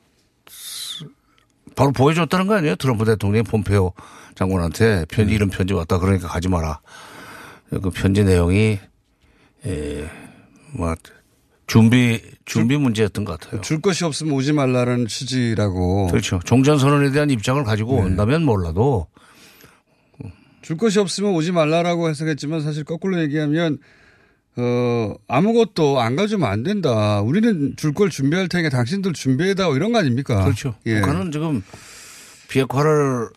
[1.75, 2.77] 바로 보여줬다는 거 아니에요?
[2.77, 3.93] 트럼프 대통령이 폼페오
[4.35, 5.35] 장관한테 편지 네.
[5.37, 6.81] 이런 편지 왔다 그러니까 가지 마라.
[7.71, 8.79] 그 편지 내용이
[9.67, 10.11] 에,
[10.73, 10.95] 뭐
[11.67, 13.61] 준비 준비 문제였던 것 같아요.
[13.63, 16.09] 줄 것이 없으면 오지 말라는 취지라고.
[16.09, 16.41] 그렇죠.
[16.45, 18.03] 종전 선언에 대한 입장을 가지고 네.
[18.03, 19.07] 온다면 몰라도
[20.63, 23.79] 줄 것이 없으면 오지 말라라고 해석했지만 사실 거꾸로 얘기하면
[24.57, 27.21] 어, 아무것도 안 가져오면 안 된다.
[27.21, 30.43] 우리는 줄 걸 준비할 테니까 당신들 준비해다 이런 거 아닙니까?
[30.45, 30.75] 그렇죠.
[30.87, 31.01] 예.
[31.01, 31.63] 북한은 지금
[32.49, 33.29] 비핵화를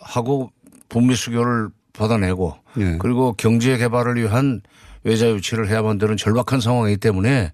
[0.00, 0.50] 하고
[0.88, 2.96] 북미 수교를 받아내고 예.
[2.98, 4.60] 그리고 경제 개발을 위한
[5.04, 7.52] 외자 유치를 해야만 되는 절박한 상황이기 때문에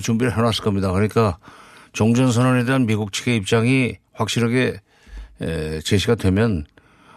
[0.00, 0.90] 준비를 해놨을 겁니다.
[0.92, 1.38] 그러니까
[1.92, 4.80] 종전선언에 대한 미국 측의 입장이 확실하게
[5.84, 6.64] 제시가 되면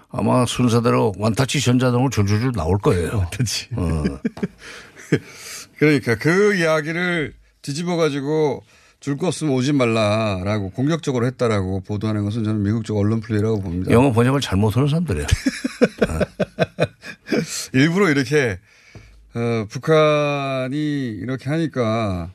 [0.09, 3.17] 아마 순서대로 완타치 전자동으로 줄줄줄 나올 거예요.
[3.17, 3.69] 완타치.
[3.75, 4.03] 어.
[5.77, 8.63] 그러니까 그 이야기를 뒤집어 가지고
[8.99, 13.91] 줄 거 없으면 오지 말라라고 공격적으로 했다라고 보도하는 것은 저는 미국 쪽 언론 플레이라고 봅니다.
[13.91, 15.27] 영어 번역을 잘못 하는 사람들이에요.
[17.73, 18.59] 일부러 이렇게
[19.35, 22.31] 어, 북한이 이렇게 하니까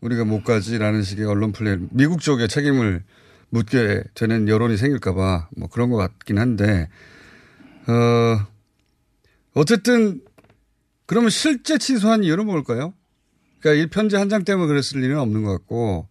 [0.00, 3.02] 우리가 못 가지라는 식의 언론 플레이, 미국 쪽에 책임을
[3.50, 6.88] 묻게 되는 여론이 생길까봐 뭐 그런 것 같긴 한데,
[7.86, 8.46] 어,
[9.54, 10.20] 어쨌든
[11.12, 12.94] 그러면 실제 취소한 이유는 뭘까요?
[13.60, 16.08] 그러니까 이 편지 한 장 때문에 그랬을 리는 없는 것 같고.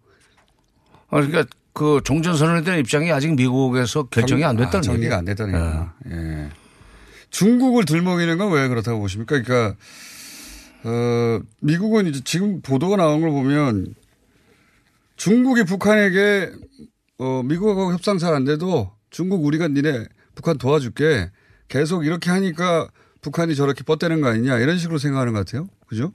[1.10, 5.16] 아, 그러니까 그 종전선언에 대한 입장이 아직 미국에서 결정이 안 됐다는 아, 정리가 얘기예요.
[5.18, 5.96] 안 됐다는 얘기구나.
[6.12, 6.50] 예.
[7.32, 9.42] 중국을 들먹이는 건 왜 그렇다고 보십니까?
[9.42, 9.76] 그러니까
[10.84, 13.96] 어, 미국은 이제 지금 보도가 나온 걸 보면
[15.16, 16.52] 중국이 북한에게
[17.18, 21.32] 어, 미국하고 협상 잘 안 돼도 중국 우리가 니네 북한 도와줄게
[21.70, 22.88] 계속 이렇게 하니까
[23.22, 25.70] 북한이 저렇게 뻗대는 거 아니냐 이런 식으로 생각하는 것 같아요.
[25.88, 26.12] 그죠?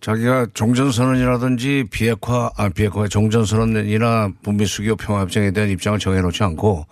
[0.00, 6.86] 자기가 종전선언이라든지 비핵화, 아, 비핵화, 종전선언이나 북미 수교 평화협정에 대한 입장을 정해놓지 않고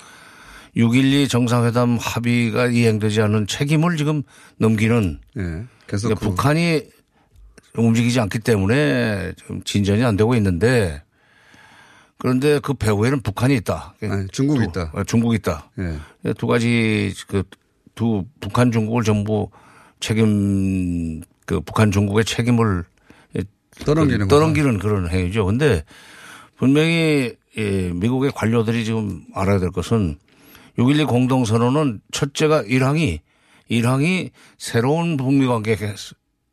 [0.77, 4.23] 6.12 정상회담 합의가 이행되지 않은 책임을 지금
[4.59, 6.83] 넘기는 네, 계속 그러니까 북한이
[7.77, 11.03] 움직이지 않기 때문에 지금 진전이 안 되고 있는데
[12.19, 13.95] 그런데 그 배후에는 북한이 있다.
[14.03, 14.93] 아니, 중국이 있다.
[14.95, 15.71] 어, 중국이 있다.
[15.75, 15.99] 네.
[16.39, 17.43] 두 가지 그
[17.95, 19.51] 두 북한 중국을 전부
[20.01, 22.85] 책임 그 북한 중국의 책임을
[23.85, 25.47] 떠넘기는 떠넘기는 그런 행위죠.
[25.47, 25.85] 근데
[26.57, 30.19] 분명히 예, 미국의 관료들이 지금 알아야 될 것은
[30.79, 33.21] 6.12 공동선언은 첫째가 1항이
[33.71, 35.77] 1항이 새로운 북미 관계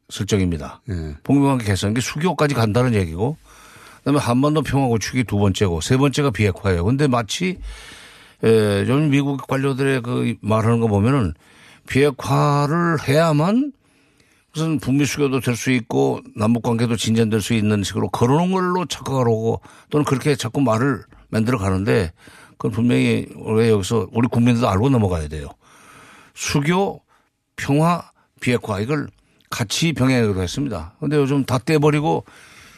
[0.10, 0.82] 설정입니다.
[0.88, 1.15] 네.
[1.23, 3.38] 북미 관계 개선, 게 수교까지 간다는 얘기고
[3.99, 6.84] 그다음에 한반도 평화 구축이 두 번째고 세 번째가 비핵화예요.
[6.84, 7.60] 근데 마치
[8.43, 11.34] 에, 요즘 미국 관료들의 그 말하는 거 보면은
[11.88, 13.73] 비핵화를 해야만
[14.54, 19.62] 무슨 북미 수교도 될 수 있고 남북 관계도 진전될 수 있는 식으로 걸어놓은 걸로 착각하고
[19.89, 22.12] 또는 그렇게 자꾸 말을 만들어 가는데
[22.52, 25.47] 그건 분명히 왜 여기서 우리 국민들도 알고 넘어가야 돼요.
[26.34, 27.02] 수교,
[27.56, 28.10] 평화,
[28.41, 29.08] 비핵화 이걸
[29.49, 30.93] 같이 병행하기로 했습니다.
[30.97, 32.25] 그런데 요즘 다 떼버리고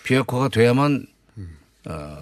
[0.04, 1.06] 비핵화가 돼야만
[1.90, 2.18] 어,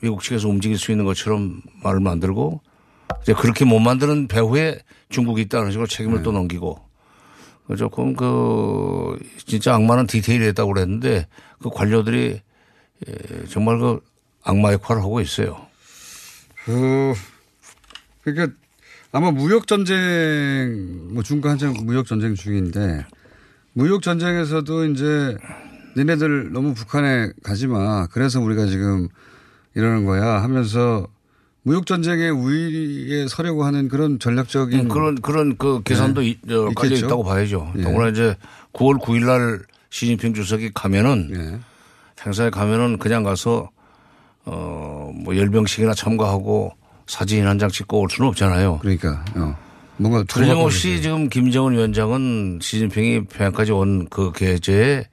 [0.00, 2.60] 미국 측에서 움직일 수 있는 것처럼 말을 만들고
[3.22, 6.80] 이제 그렇게 못 만드는 배후에 중국이 있다는 식으로 책임을 또 넘기고
[7.76, 11.26] 조금 그 진짜 악마는 디테일이 있다고 그랬는데
[11.62, 12.40] 그 관료들이
[13.06, 14.00] 예, 정말 그
[14.42, 15.66] 악마 역할을 하고 있어요.
[16.64, 17.14] 그
[18.22, 18.56] 그러니까
[19.12, 23.06] 아마 무역 전쟁 뭐 중국 한창 무역 전쟁 중인데
[23.72, 25.36] 무역 전쟁에서도 이제
[25.96, 28.06] 니네들 너무 북한에 가지 마.
[28.08, 29.08] 그래서 우리가 지금
[29.74, 31.06] 이러는 거야 하면서
[31.62, 36.28] 무역 전쟁의 우위에 서려고 하는 그런 전략적인 음, 그런 그런 그 계산도 네.
[36.28, 36.96] 이- 어, 깔려?
[36.96, 37.72] 있다고 봐야죠.
[37.76, 37.82] 예.
[37.82, 38.34] 더구나 이제
[38.72, 41.58] 9월 9일 날 시진핑 주석이 가면은 예.
[42.24, 43.70] 행사에 가면은 그냥 가서
[44.44, 46.72] 어뭐 열병식이나 참가하고
[47.06, 48.78] 사진 한 장 찍고 올 수는 없잖아요.
[48.80, 49.56] 그러니까 어.
[49.98, 55.04] 뭔가 틀림없이 지금 김정은 위원장은 시진핑이 평양까지 온 그 계제에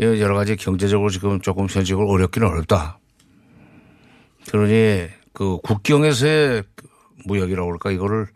[0.00, 2.98] 여러 가지 경제적으로 지금 조금 현실적으로 어렵기는 어렵다.
[4.50, 5.06] 그러니
[5.38, 6.64] 그 국경에서의
[7.26, 8.26] 무역이라고 그럴까 이거를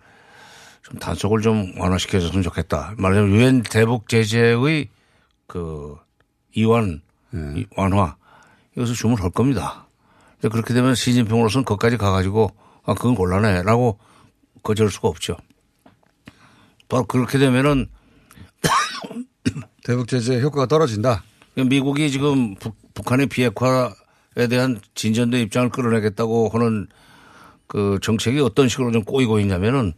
[0.85, 2.95] 좀 단속을 좀 완화시켜줬으면 좋겠다.
[2.97, 4.88] 말하자면 유엔 대북 제재의
[5.49, 5.97] 그
[6.55, 7.03] 이완,
[7.57, 8.15] 이 완화
[8.77, 9.88] 이것을 주문할 겁니다.
[10.35, 12.53] 근데 그렇게 되면 시진핑으로서는 거기까지 가가지고
[12.85, 13.99] 아 그건 곤란해라고
[14.62, 15.37] 거절 수가 없죠.
[16.88, 17.88] 바로 그렇게 되면은
[19.83, 21.25] 대북 제재 효과가 떨어진다.
[21.57, 23.91] 미국이 지금 북, 북한의 비핵화에
[24.35, 26.87] 대한 진전된 입장을 끌어내겠다고 하는
[27.66, 29.92] 그 정책이 어떤 식으로 좀 꼬이고 있냐면은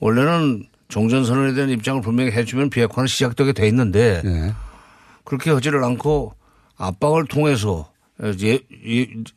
[0.00, 4.22] 원래는 종전선언에 대한 입장을 분명히 해주면 비핵화는 시작되게 돼 있는데
[5.24, 6.34] 그렇게 하지를 않고
[6.76, 7.90] 압박을 통해서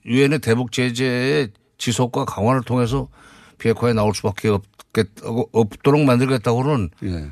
[0.05, 3.07] 유엔의 대북 제재의 지속과 강화를 통해서
[3.57, 7.31] 비핵화에 나올 수밖에 없겠, 없도록 만들겠다고는 예.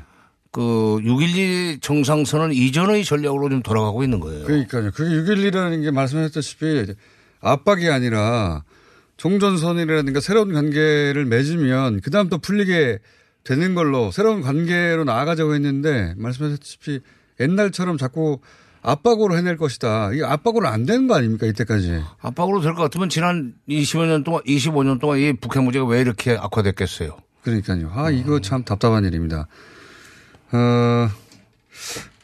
[0.56, 0.62] 그
[1.02, 4.46] 6.12 정상선언 이전의 전략으로 좀 돌아가고 있는 거예요.
[4.46, 4.90] 그러니까요.
[4.90, 6.94] 그게 6.12라는 게 말씀하셨다시피
[7.42, 8.62] 압박이 아니라
[9.18, 13.00] 종전선이라든가 새로운 관계를 맺으면 그다음 또 풀리게
[13.44, 17.00] 되는 걸로 새로운 관계로 나아가자고 했는데 말씀하셨다시피
[17.38, 18.40] 옛날처럼 자꾸
[18.80, 20.12] 압박으로 해낼 것이다.
[20.14, 22.00] 이게 압박으로 안 되는 거 아닙니까 이때까지.
[22.22, 27.14] 압박으로 될 것 같으면 지난 25년 동안 25년 동안 이 북핵 문제가 왜 이렇게 악화됐겠어요.
[27.42, 27.90] 그러니까요.
[27.94, 29.48] 아 이거 참 답답한 일입니다.
[30.52, 31.08] 어,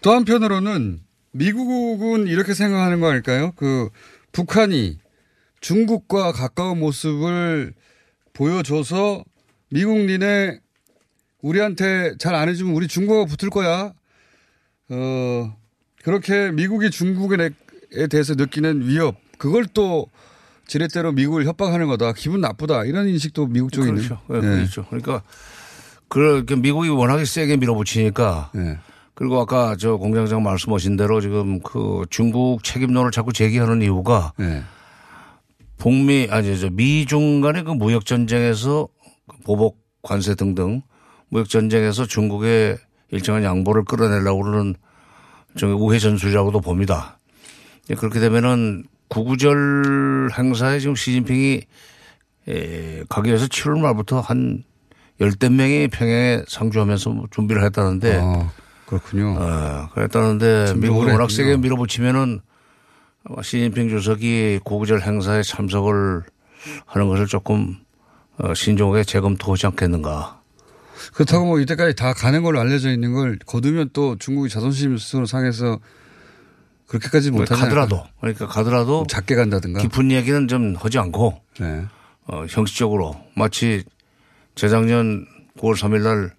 [0.00, 1.00] 또 한편으로는
[1.32, 3.52] 미국은 이렇게 생각하는 거 아닐까요?
[3.56, 3.88] 그
[4.32, 4.98] 북한이
[5.60, 7.74] 중국과 가까운 모습을
[8.32, 9.24] 보여줘서
[9.70, 10.58] 미국 니네
[11.40, 13.92] 우리한테 잘 안 해주면 우리 중국하고 붙을 거야.
[14.90, 15.56] 어,
[16.02, 17.50] 그렇게 미국이 중국에
[18.10, 20.06] 대해서 느끼는 위협, 그걸 또
[20.66, 22.12] 지렛대로 미국을 협박하는 거다.
[22.12, 22.84] 기분 나쁘다.
[22.84, 24.20] 이런 인식도 미국 쪽에 그렇죠.
[24.28, 24.56] 네, 있는.
[24.56, 24.86] 그렇죠.
[24.86, 25.22] 그러니까
[26.12, 28.78] 그렇게 미국이 워낙에 세게 밀어붙이니까 네.
[29.14, 34.62] 그리고 아까 저 공장장 말씀하신 대로 지금 그 중국 책임론을 자꾸 제기하는 이유가 네.
[35.78, 38.88] 북미 아니 저 미중 간의 그 무역 전쟁에서
[39.44, 40.82] 보복 관세 등등
[41.30, 42.76] 무역 전쟁에서 중국의
[43.10, 44.74] 일정한 양보를 끌어내려고 그러는
[45.56, 47.20] 저 우회 전술이라고도 봅니다.
[47.88, 51.62] 예, 그렇게 되면은 구구절 행사에 지금 시진핑이
[52.48, 54.64] 에, 가기 위해서 7월 말부터 한
[55.22, 58.18] 열댓 명이 평양에 상주하면서 뭐 준비를 했다는데.
[58.18, 58.50] 어,
[58.86, 59.36] 그렇군요.
[59.38, 62.40] 어, 그랬다는데 미국이 워낙 세게 밀어붙이면은
[63.42, 66.22] 시진핑 주석이 구구절 행사에 참석을
[66.86, 67.76] 하는 것을 조금
[68.38, 70.40] 어, 신중하게 재검토하지 않겠는가.
[71.14, 75.78] 그렇다고 뭐 이때까지 다 가는 걸로 알려져 있는 걸 거두면 또 중국이 자존심 상해서
[76.86, 81.86] 그렇게까지 못하지 가더라도 그러니까 가더라도 작게 간다든가 깊은 얘기는 좀 하지 않고 네.
[82.26, 83.82] 어, 형식적으로 마치
[84.54, 85.26] 재작년
[85.58, 86.32] 9월 3일 날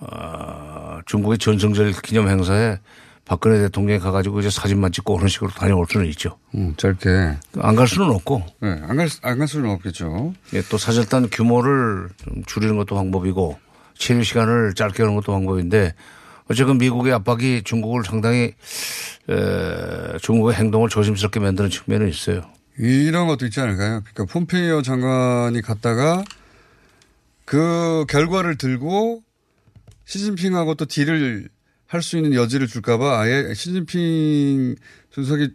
[0.00, 2.78] 어, 중국의 전승절 기념 행사에
[3.24, 6.38] 박근혜 대통령이 가가지고 이제 사진만 찍고 그런 식으로 다녀올 수는 있죠.
[6.54, 7.08] 음, 짧게.
[7.58, 8.42] 안 갈 수는 없고.
[8.60, 10.34] 네, 안 갈, 안 갈 수는 없겠죠.
[10.52, 13.58] 예, 또 사절단 규모를 좀 줄이는 것도 방법이고
[13.96, 15.94] 체류 시간을 짧게 하는 것도 방법인데
[16.50, 18.52] 어쨌든 미국의 압박이 중국을 상당히
[19.30, 22.42] 에, 중국의 행동을 조심스럽게 만드는 측면은 있어요.
[22.76, 24.02] 이런 것도 있지 않을까요?
[24.12, 26.22] 그러니까 폼페이오 장관이 갔다가
[27.44, 29.22] 그 결과를 들고
[30.04, 31.48] 시진핑하고 또 딜을
[31.86, 34.74] 할 수 있는 여지를 줄까봐 아예 시진핑
[35.10, 35.50] 주석이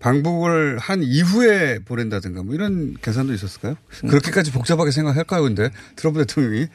[0.00, 3.76] 방북을 한 이후에 보낸다든가 뭐 이런 계산도 있었을까요?
[4.02, 4.08] 음.
[4.08, 5.42] 그렇게까지 복잡하게 생각할까요?
[5.42, 6.66] 근데 트럼프 대통령이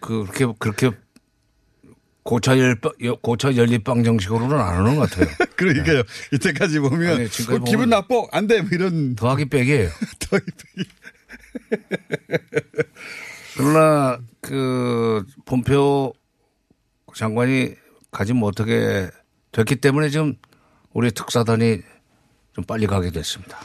[0.00, 0.90] 그, 그렇게 그렇게
[2.22, 2.80] 고차 열
[3.20, 5.26] 고차 연립방 정식으로는 안 하는 것 같아요.
[5.56, 6.02] 그러니까요.
[6.02, 6.02] 네.
[6.32, 9.90] 이때까지 보면 아니, 어, 기분 나빠 안돼 뭐 이런 더하기 빼기예요.
[10.20, 10.88] 더하기 빼기.
[13.56, 16.12] 그러나 그 폼페오
[17.14, 17.74] 장관이
[18.10, 19.08] 가지 못하게
[19.52, 20.34] 됐기 때문에 지금
[20.92, 21.78] 우리 특사단이
[22.52, 23.58] 좀 빨리 가게 됐습니다.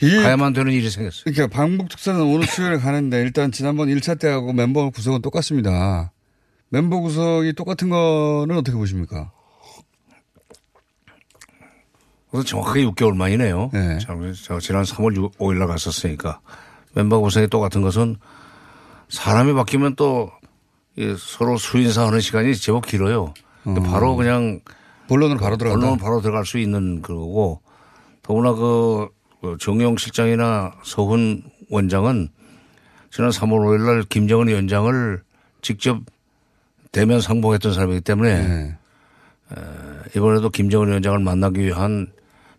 [0.00, 1.24] 가야만 되는 일이 생겼어요.
[1.24, 6.12] 그러니까 방북 특사는 오늘 수요일에 가는데 일단 지난번 1차 때하고 멤버 구성은 똑같습니다.
[6.68, 9.32] 멤버 구성이 똑같은 거는 어떻게 보십니까?
[12.30, 13.70] 그래서 정확하게 6개월 만이네요.
[13.72, 13.98] 네.
[14.44, 16.40] 저 지난 3월 5일 날 갔었으니까
[16.94, 18.16] 멤버 구성이 똑같은 것은
[19.08, 20.30] 사람이 바뀌면 또
[21.18, 23.32] 서로 수인사하는 시간이 제법 길어요.
[23.64, 23.74] 어.
[23.84, 24.60] 바로 그냥
[25.08, 27.60] 본론으로 바로 들어가 본론 바로 들어갈 수 있는 그거고
[28.22, 29.08] 더구나 그
[29.60, 32.28] 정용 실장이나 서훈 원장은
[33.10, 35.22] 지난 3월 5일 날 김정은 위원장을
[35.62, 36.00] 직접
[36.92, 38.78] 대면 상봉했던 사람이기 때문에 네.
[40.16, 42.12] 이번에도 김정은 위원장을 만나기 위한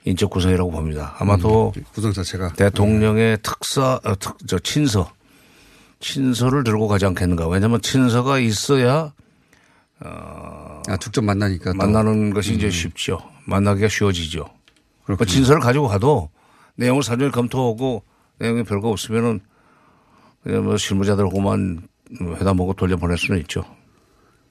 [0.05, 1.15] 인적 구성이라고 봅니다.
[1.19, 3.41] 아마도 음, 구성 자체가 대통령의 네.
[3.43, 5.11] 특사, 어, 특, 저 친서,
[5.99, 7.47] 친서를 들고 가지 않겠는가.
[7.47, 9.13] 왜냐하면 친서가 있어야
[10.01, 12.55] 어, 아, 직접 만나니까 만나는 것이 음.
[12.55, 13.21] 이제 쉽죠.
[13.45, 14.45] 만나기가 쉬워지죠.
[15.05, 16.29] 그 친서를 가지고 가도
[16.75, 18.03] 내용을 사전에 검토하고
[18.37, 19.41] 내용이 별거 없으면은
[20.43, 21.87] 그냥 뭐 실무자들하고만
[22.21, 23.65] 회담하고 돌려보낼 수는 있죠.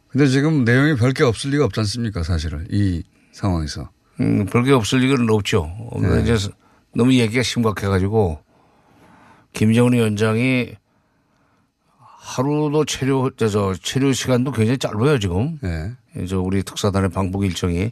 [0.09, 2.67] 근데 지금 내용이 별게 없을 리가 없지 않습니까, 사실은.
[2.71, 3.91] 이 상황에서.
[4.21, 5.71] 음, 별게 없을 리는 없죠.
[6.01, 6.23] 네.
[6.23, 6.49] 이제
[6.95, 8.43] 너무 얘기가 심각해가지고
[9.53, 10.75] 김정은 위원장이
[12.29, 15.59] 하루도 체류, 저, 저, 체류 시간도 굉장히 짧아요, 지금.
[15.63, 15.93] 네.
[16.29, 17.91] 저 우리 특사단의 방북 일정이.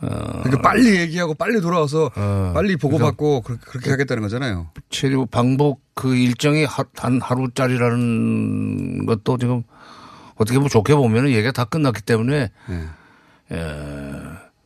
[0.00, 0.08] 어.
[0.44, 2.52] 그러니까 빨리 얘기하고 빨리 돌아와서 어.
[2.54, 4.68] 빨리 보고받고 그렇게, 그렇게 하겠다는 거잖아요.
[4.90, 9.64] 체류 방북 그 일정이 단 하루짜리라는 것도 지금
[10.36, 13.56] 어떻게 보면 좋게 보면은 얘기가 다 끝났기 때문에 네.
[13.56, 13.56] 에,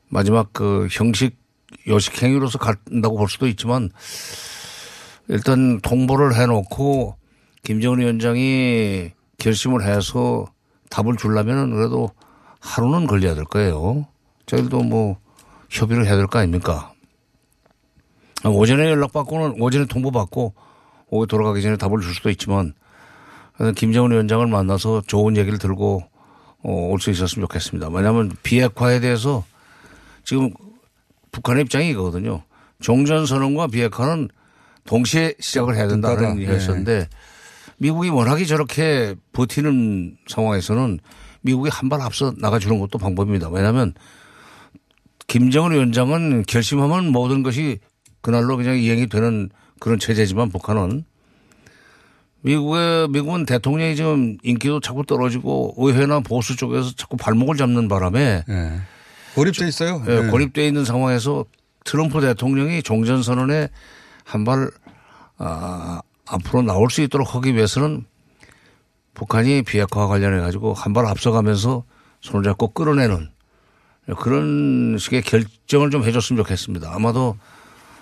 [0.09, 1.39] 마지막 그 형식
[1.87, 3.91] 요식 행위로서 간다고 볼 수도 있지만
[5.29, 7.20] 일단 통보를 해놓고
[7.63, 10.47] 김정은 위원장이 결심을 해서
[10.91, 12.11] 답을 주려면은 그래도
[12.61, 14.07] 하루는 걸려야 될 거예요.
[14.47, 15.19] 저희도 뭐
[15.71, 16.93] 협의를 해야 될 거 아닙니까?
[18.45, 20.55] 오전에 연락받고는 오전에 통보받고
[21.09, 22.73] 오후 돌아가기 전에 답을 줄 수도 있지만
[23.77, 26.03] 김정은 위원장을 만나서 좋은 얘기를 들고
[26.63, 27.89] 어, 올수 있었으면 좋겠습니다.
[27.89, 29.45] 왜냐하면 비핵화에 대해서
[30.25, 30.51] 지금
[31.33, 32.43] 북한의 입장이 이거거든요.
[32.81, 34.29] 종전선언과 비핵화는
[34.85, 36.43] 동시에 시작을 해야 된다는 네.
[36.43, 37.09] 얘기였었는데
[37.81, 40.99] 미국이 워낙에 저렇게 버티는 상황에서는
[41.41, 43.49] 미국이 한 발 앞서 나가주는 것도 방법입니다.
[43.49, 43.95] 왜냐하면
[45.27, 47.79] 김정은 위원장은 결심하면 모든 것이
[48.21, 49.49] 그날로 그냥 이행이 되는
[49.81, 51.05] 그런 체제지만 북한은
[52.43, 58.81] 미국의 미국은 대통령이 지금 인기도 자꾸 떨어지고 의회나 보수 쪽에서 자꾸 발목을 잡는 바람에 네.
[59.35, 60.03] 고립돼 있어요.
[60.05, 60.29] 네.
[60.29, 61.47] 고립돼 있는 상황에서
[61.85, 63.69] 트럼프 대통령이 종전 선언에
[64.25, 64.71] 한발
[65.39, 66.01] 아,
[66.31, 68.05] 앞으로 나올 수 있도록 하기 위해서는
[69.15, 71.85] 북한이 비핵화 관련해 가지고 한 발 앞서가면서
[72.21, 73.29] 손을 잡고 끌어내는
[74.19, 76.93] 그런 식의 결정을 좀 해줬으면 좋겠습니다.
[76.95, 77.37] 아마도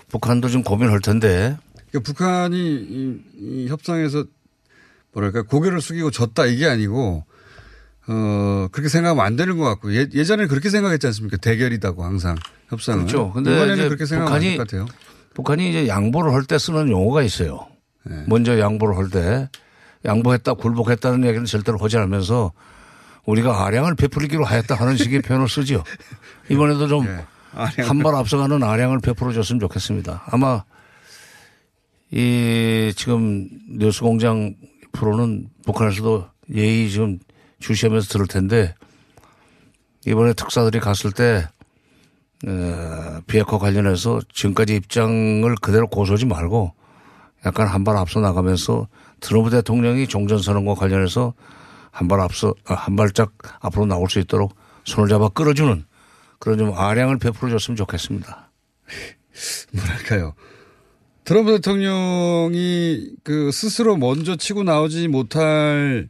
[0.08, 1.56] 북한도 좀 고민할 텐데
[1.90, 4.24] 그러니까 북한이 이, 이 협상에서
[5.12, 7.24] 뭐랄까 고개를 숙이고 졌다 이게 아니고
[8.08, 11.36] 어, 그렇게 생각하면 안 되는 것 같고 예, 예전에는 그렇게 생각했지 않습니까?
[11.36, 12.36] 대결이다고 항상
[12.68, 13.06] 협상은.
[13.06, 13.32] 그렇죠.
[13.32, 14.86] 근데 이번에는 그렇게 될것 같아요.
[15.34, 17.66] 북한이 이제 양보를 할 때 쓰는 용어가 있어요.
[18.08, 18.24] 네.
[18.26, 19.48] 먼저 양보를 할 때
[20.04, 22.52] 양보했다 굴복했다는 얘기는 절대로 하지 않으면서
[23.26, 25.82] 우리가 아량을 베풀기로 하였다 하는 식의 표현을 쓰죠.
[26.48, 27.06] 이번에도 좀
[27.52, 28.18] 한발 네.
[28.18, 30.22] 앞서가는 아량을 베풀어 줬으면 좋겠습니다.
[30.26, 30.64] 아마
[32.10, 34.54] 이 지금 뉴스공장
[34.92, 37.18] 프로는 북한에서도 예의 지금
[37.60, 38.74] 주시하면서 들을 텐데
[40.06, 41.46] 이번에 특사들이 갔을 때
[42.46, 46.72] 어, 비핵화 관련해서 지금까지 입장을 그대로 고소하지 말고
[47.46, 48.88] 약간 한 발 앞서 나가면서
[49.20, 51.34] 트럼프 대통령이 종전선언과 관련해서
[51.90, 55.84] 한 발 앞서 아, 한 발짝 앞으로 나올 수 있도록 손을 잡아 끌어주는
[56.38, 58.50] 그런 좀 아량을 베풀어 줬으면 좋겠습니다.
[59.72, 60.34] 뭐랄까요.
[61.24, 66.08] 트럼프 대통령이 그 스스로 먼저 치고 나오지 못할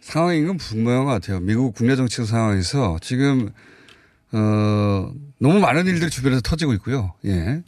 [0.00, 1.40] 상황인 건 분명한 것 같아요.
[1.40, 3.50] 미국 국내 정치 상황에서 지금
[4.32, 7.14] 어 너무 많은 일들이 주변에서 터지고 있고요.
[7.26, 7.62] 예.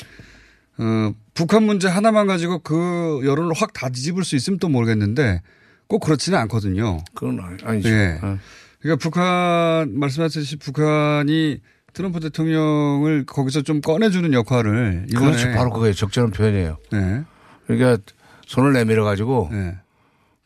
[0.78, 5.41] 어 북한 문제 하나만 가지고 그 여론을 확 다 뒤집을 수 있으면 또 모르겠는데
[5.86, 6.99] 꼭 그렇지는 않거든요.
[7.14, 7.88] 그건 아니- 아니죠.
[7.88, 8.18] 예.
[8.22, 8.36] 어.
[8.80, 11.61] 그러니까 북한 말씀하셨듯이 북한이
[11.95, 15.95] 트럼프 대통령을 거기서 좀 꺼내주는 역할을 이번에 그렇지 바로 그거예요.
[15.95, 16.76] 적절한 표현이에요.
[16.93, 17.22] 네.
[17.66, 18.03] 그러니까
[18.47, 19.76] 손을 내밀어 가지고 네.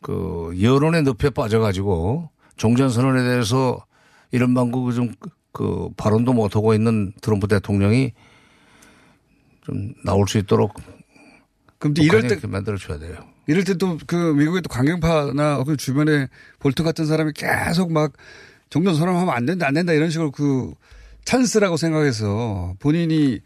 [0.01, 3.83] 그 여론의 늪에 빠져 가지고 종전 선언에 대해서
[4.31, 8.13] 이런 방구 좀그 발언도 못 하고 있는 트럼프 대통령이
[9.65, 10.73] 좀 나올 수 있도록
[11.79, 13.15] 그럼 또 이럴 때 그렇게 만들어 줘야 돼요.
[13.47, 16.27] 이럴 때 또 그 미국의 또 강경파나 그 주변에
[16.59, 18.13] 볼턴 같은 사람이 계속 막
[18.69, 20.73] 종전 선언하면 안 된다 안 된다 이런 식으로 그
[21.25, 23.39] 찬스라고 생각해서 본인이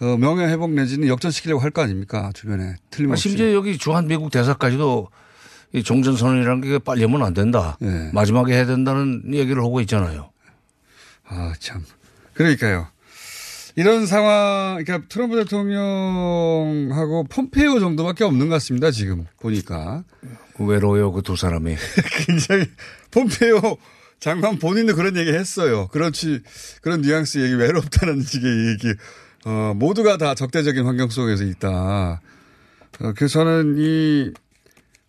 [0.00, 4.30] 어, 명예 회복 내지는 역전시키려고 할 거 아닙니까 주변에 아, 틀림없이 심지어 여기 주한 미국
[4.30, 5.08] 대사까지도
[5.74, 7.76] 이 종전 선언이라는 게 빨리 하면 안 된다.
[7.80, 8.10] 네.
[8.14, 10.30] 마지막에 해야 된다는 얘기를 하고 있잖아요.
[11.26, 11.84] 아, 참.
[12.32, 12.86] 그러니까요.
[13.76, 20.04] 이런 상황, 그러니까 트럼프 대통령하고 폼페이오 정도밖에 없는 것 같습니다, 지금 보니까.
[20.58, 21.76] 외로워요, 그 두 사람이.
[22.26, 22.64] 굉장히,
[23.12, 23.60] 폼페이오
[24.20, 25.86] 장관 본인도 그런 얘기 했어요.
[25.88, 26.40] 그렇지,
[26.82, 28.94] 그런 뉘앙스 얘기, 외롭다는 식의 얘기.
[29.44, 32.20] 어, 모두가 다 적대적인 환경 속에서 있다.
[33.00, 34.32] 어, 그래서 저는 이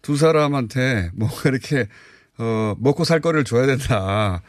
[0.02, 1.88] 두 사람한테 뭔가 이렇게,
[2.38, 4.42] 어, 먹고 살 거리를 줘야 된다.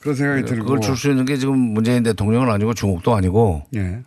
[0.00, 0.64] 그런 생각이 들고.
[0.64, 4.02] 그걸 줄 수 있는 게 지금 문재인 대통령은 아니고 중국도 아니고 예.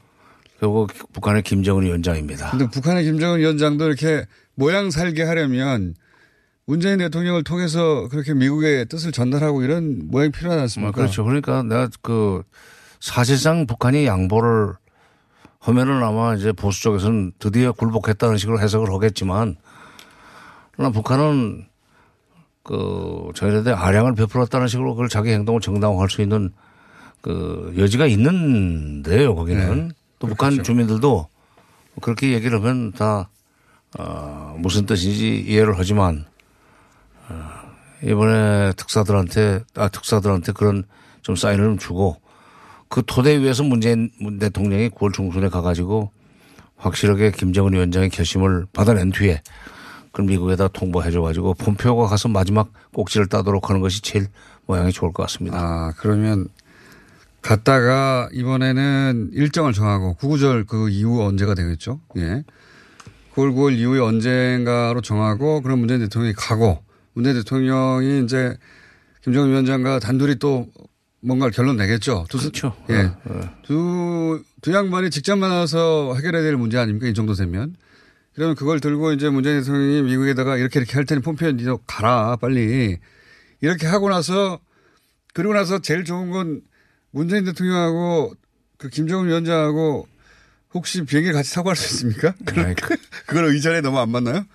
[0.59, 2.51] 결국 북한의 김정은 위원장입니다.
[2.51, 4.25] 근데 북한의 김정은 위원장도 이렇게
[4.55, 5.95] 모양 살게 하려면
[6.65, 10.91] 문재인 대통령을 통해서 그렇게 미국의 뜻을 전달하고 이런 모양이 필요하지 않습니까?
[10.91, 11.23] 그렇죠.
[11.23, 12.43] 그러니까 내가 그
[12.99, 14.73] 사실상 북한이 양보를
[15.59, 19.55] 하면은 아마 이제 보수 쪽에서는 드디어 굴복했다는 식으로 해석을 하겠지만
[20.73, 21.65] 그러나 북한은
[22.69, 26.51] 그 저희한테 아량을 베풀었다는 식으로 그걸 자기 행동을 정당화할 수 있는
[27.19, 29.33] 그 여지가 있는데요.
[29.33, 29.95] 거기는 네.
[30.19, 31.27] 또 북한 주민들도
[31.99, 33.27] 그렇게 얘기를 하면 다
[33.97, 36.27] 어, 무슨 뜻인지 이해를 하지만
[37.27, 37.33] 어,
[38.03, 40.83] 이번에 특사들한테 아 특사들한테 그런
[41.23, 42.17] 좀 사인을 좀 주고
[42.87, 46.11] 그 토대 위에서 문재인 문 대통령이 9월 중순에 가가지고
[46.77, 49.41] 확실하게 김정은 위원장의 결심을 받아낸 뒤에
[50.19, 54.27] 그걸 미국에다 통보해줘가지고 폼페오가 가서 마지막 꼭지를 따도록 하는 것이 제일
[54.65, 55.57] 모양이 좋을 것 같습니다.
[55.57, 56.47] 아, 그러면
[57.41, 62.01] 갔다가 이번에는 일정을 정하고 구구절 그 이후 언제가 되겠죠?
[62.17, 62.43] 예.
[63.33, 68.57] 9월 9월 이후에 언젠가로 정하고 그럼 문재인 대통령이 가고 문재인 대통령이 이제
[69.23, 70.67] 김정은 위원장과 단둘이 또
[71.21, 72.25] 뭔가 결론 내겠죠.
[72.29, 72.75] 두, 그렇죠.
[72.89, 73.11] 예.
[73.63, 77.07] 두, 두 양반이 직접 만나서 해결해야 될 문제 아닙니까?
[77.07, 77.75] 이 정도 되면.
[78.35, 82.97] 그러면 그걸 들고 이제 문재인 대통령이 미국에다가 이렇게 이렇게 할 테니 폼페이오 니도 가라, 빨리.
[83.61, 84.59] 이렇게 하고 나서
[85.33, 86.61] 그리고 나서 제일 좋은 건
[87.11, 88.33] 문재인 대통령하고
[88.77, 90.07] 그 김정은 위원장하고
[90.73, 92.33] 혹시 비행기 같이 타고 갈 수 있습니까?
[92.45, 92.75] 그걸,
[93.25, 94.45] 그걸 의전에 너무 안 맞나요?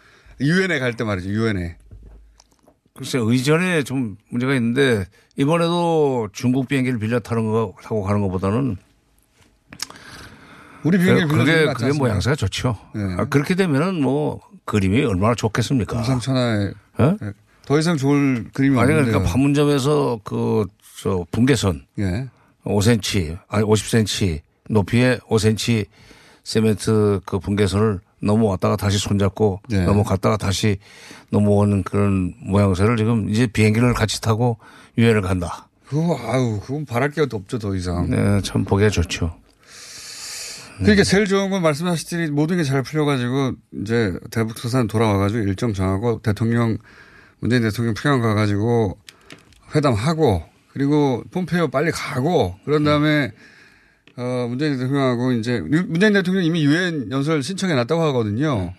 [0.40, 1.76] 유엔에 갈 때 말이죠, 유엔에.
[2.94, 5.04] 글쎄 의전에 좀 문제가 있는데
[5.36, 8.76] 이번에도 중국 비행기를 빌려 타는 거 타고 가는 것보다는
[10.84, 11.98] 우리 비행기를 빌려주는 그게 그게 않습니까?
[11.98, 12.76] 모양새가 좋죠.
[12.94, 13.02] 네.
[13.18, 15.96] 아, 그렇게 되면은 뭐 그림이 얼마나 좋겠습니까?
[15.96, 17.16] 금상천하에 어?
[17.66, 18.92] 더 이상 좋을 그림이 아니.
[18.92, 22.28] 그러니까 판문점에서 그저 분계선 예.
[22.64, 25.86] 5cm 아니 50cm 높이의 5cm
[26.44, 29.84] 세멘트 그 분계선을 넘어왔다가 다시 손잡고 네.
[29.84, 30.78] 넘어갔다가 다시
[31.30, 34.58] 넘어오는 그런 모양새를 지금 이제 비행기를 같이 타고
[34.96, 35.68] 유엔을 간다.
[35.86, 38.08] 그거 아우 그건 바랄 게 없죠 더 이상.
[38.08, 39.34] 네, 참 보기가 좋죠.
[40.78, 43.52] 그러니까 제일 좋은 건 말씀하셨듯이 모든 게 잘 풀려가지고
[43.82, 46.78] 이제 대북 수산 돌아와가지고 일정 정하고 대통령
[47.40, 48.98] 문재인 대통령 평양 가가지고
[49.74, 53.32] 회담하고 그리고 폼페이오 빨리 가고 그런 다음에
[54.16, 58.72] 어, 문재인 대통령하고 이제 문재인 대통령 이미 유엔 연설 신청해 놨다고 하거든요.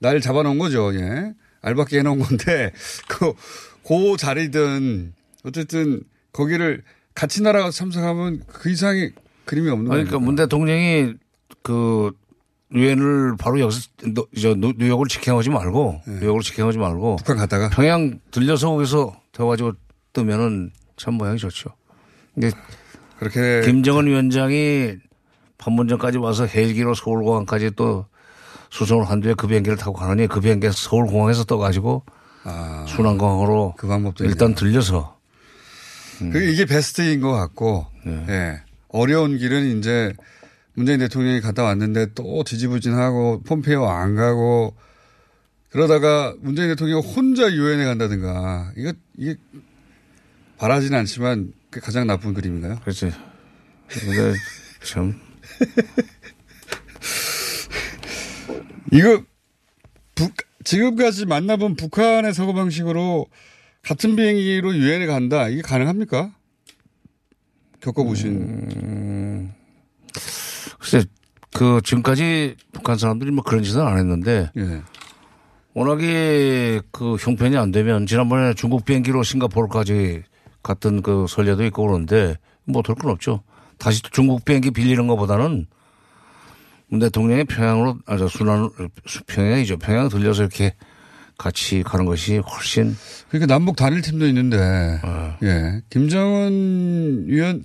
[0.00, 0.94] 날 잡아놓은 거죠.
[0.94, 1.34] 예.
[1.62, 2.72] 알바끼 해놓은 건데
[3.08, 3.34] 그,
[3.86, 5.12] 그 자리든
[5.44, 6.02] 어쨌든
[6.32, 6.82] 거기를
[7.14, 9.12] 같이 나라가 참석하면 그 이상의
[9.50, 10.04] 그림이 없는 거예요.
[10.04, 11.14] 그러니까 문 대통령이
[11.64, 12.12] 그
[12.72, 13.80] 유엔을 바로 여기서
[14.40, 16.20] 저 뉴욕을 직행하지 말고 네.
[16.20, 19.72] 뉴욕을 직행하지 말고 북한 갔다가 평양 들려서 거기서 태워가지고
[20.12, 21.70] 뜨면은 참 모양이 좋죠.
[22.32, 22.52] 근데
[23.18, 24.94] 그렇게 김정은 위원장이
[25.58, 28.06] 판문점까지 와서 헬기로 서울공항까지 또
[28.70, 32.04] 수송을 한 뒤에 그 비행기를 타고 가느니 그 비행기 서울공항에서 떠가지고
[32.44, 35.18] 아, 순환공항으로 그 방법도 일단 들려서
[36.22, 36.30] 음.
[36.30, 38.24] 그 이게 베스트인 것 같고 네.
[38.28, 38.62] 네.
[38.92, 40.12] 어려운 길은 이제
[40.74, 44.76] 문재인 대통령이 갔다 왔는데 또 지지부진하고 폼페이오 안 가고
[45.68, 49.36] 그러다가 문재인 대통령이 혼자 유엔에 간다든가 이거 이게
[50.58, 52.80] 바라지는 않지만 그 가장 나쁜 그림인가요?
[52.80, 53.12] 그렇지.
[53.88, 54.34] 근데
[54.84, 55.18] 참
[58.92, 59.24] 이거
[60.14, 60.34] 북
[60.64, 63.26] 지금까지 만나본 북한의 사고 방식으로
[63.82, 66.34] 같은 비행기로 유엔에 간다 이게 가능합니까?
[67.80, 68.30] 겪어보신.
[68.32, 69.54] 음,
[70.78, 71.04] 글쎄,
[71.52, 74.50] 그, 지금까지 북한 사람들이 뭐 그런 짓은 안 했는데.
[74.56, 74.82] 예.
[75.72, 80.24] 워낙에 그 형편이 안 되면 지난번에 중국 비행기로 싱가포르까지
[80.62, 83.42] 갔던 그 설례도 있고 그런데 뭐될건 없죠.
[83.78, 85.66] 다시 중국 비행기 빌리는 것보다는
[86.88, 88.68] 문 대통령이 평양으로, 아, 저 순환,
[89.28, 89.78] 평양이죠.
[89.78, 90.74] 평양 들려서 이렇게
[91.40, 92.94] 같이 가는 것이 훨씬.
[93.30, 94.58] 그러니까 남북 단일 팀도 있는데,
[95.02, 95.36] 어.
[95.42, 95.80] 예.
[95.88, 97.64] 김정은 위원,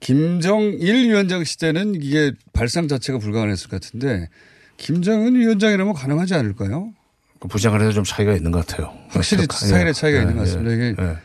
[0.00, 4.28] 김정일 위원장 시대는 이게 발상 자체가 불가능했을 것 같은데,
[4.76, 6.92] 김정은 위원장이라면 가능하지 않을까요?
[7.40, 8.92] 그 부장을 해도 좀 차이가 있는 것 같아요.
[9.08, 10.22] 확실히 스타일의 차이가 예.
[10.22, 10.74] 있는 것 같습니다.
[10.74, 11.16] 이게 예.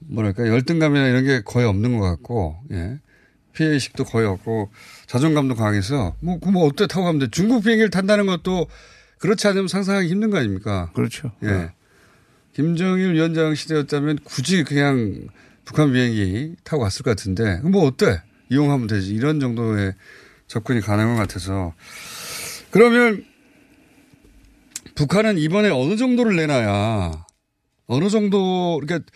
[0.00, 2.98] 뭐랄까 열등감이나 이런 게 거의 없는 것 같고, 예.
[3.54, 4.70] 피해 의식도 거의 없고,
[5.06, 7.28] 자존감도 강해서, 뭐, 그 뭐, 어때 타고 가면 돼.
[7.30, 8.66] 중국 비행기를 탄다는 것도
[9.18, 10.90] 그렇지 않으면 상상하기 힘든 거 아닙니까?
[10.94, 11.32] 그렇죠.
[11.42, 11.46] 예.
[11.46, 11.72] 네.
[12.54, 15.28] 김정일 위원장 시대였다면 굳이 그냥
[15.64, 18.22] 북한 비행기 타고 갔을 것 같은데, 뭐 어때?
[18.50, 19.14] 이용하면 되지.
[19.14, 19.94] 이런 정도의
[20.46, 21.74] 접근이 가능한 것 같아서.
[22.70, 23.24] 그러면
[24.94, 27.26] 북한은 이번에 어느 정도를 내놔야
[27.86, 29.08] 어느 정도, 그러니까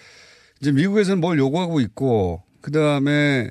[0.61, 3.51] 이제 미국에서는 뭘 요구하고 있고, 그 다음에,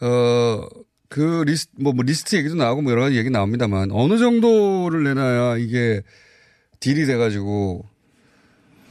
[0.00, 0.68] 어,
[1.08, 5.56] 그 리스트, 뭐, 뭐 리스트 얘기도 나오고 뭐 여러 가지 얘기 나옵니다만 어느 정도를 내놔야
[5.56, 6.02] 이게
[6.80, 7.84] 딜이 돼가지고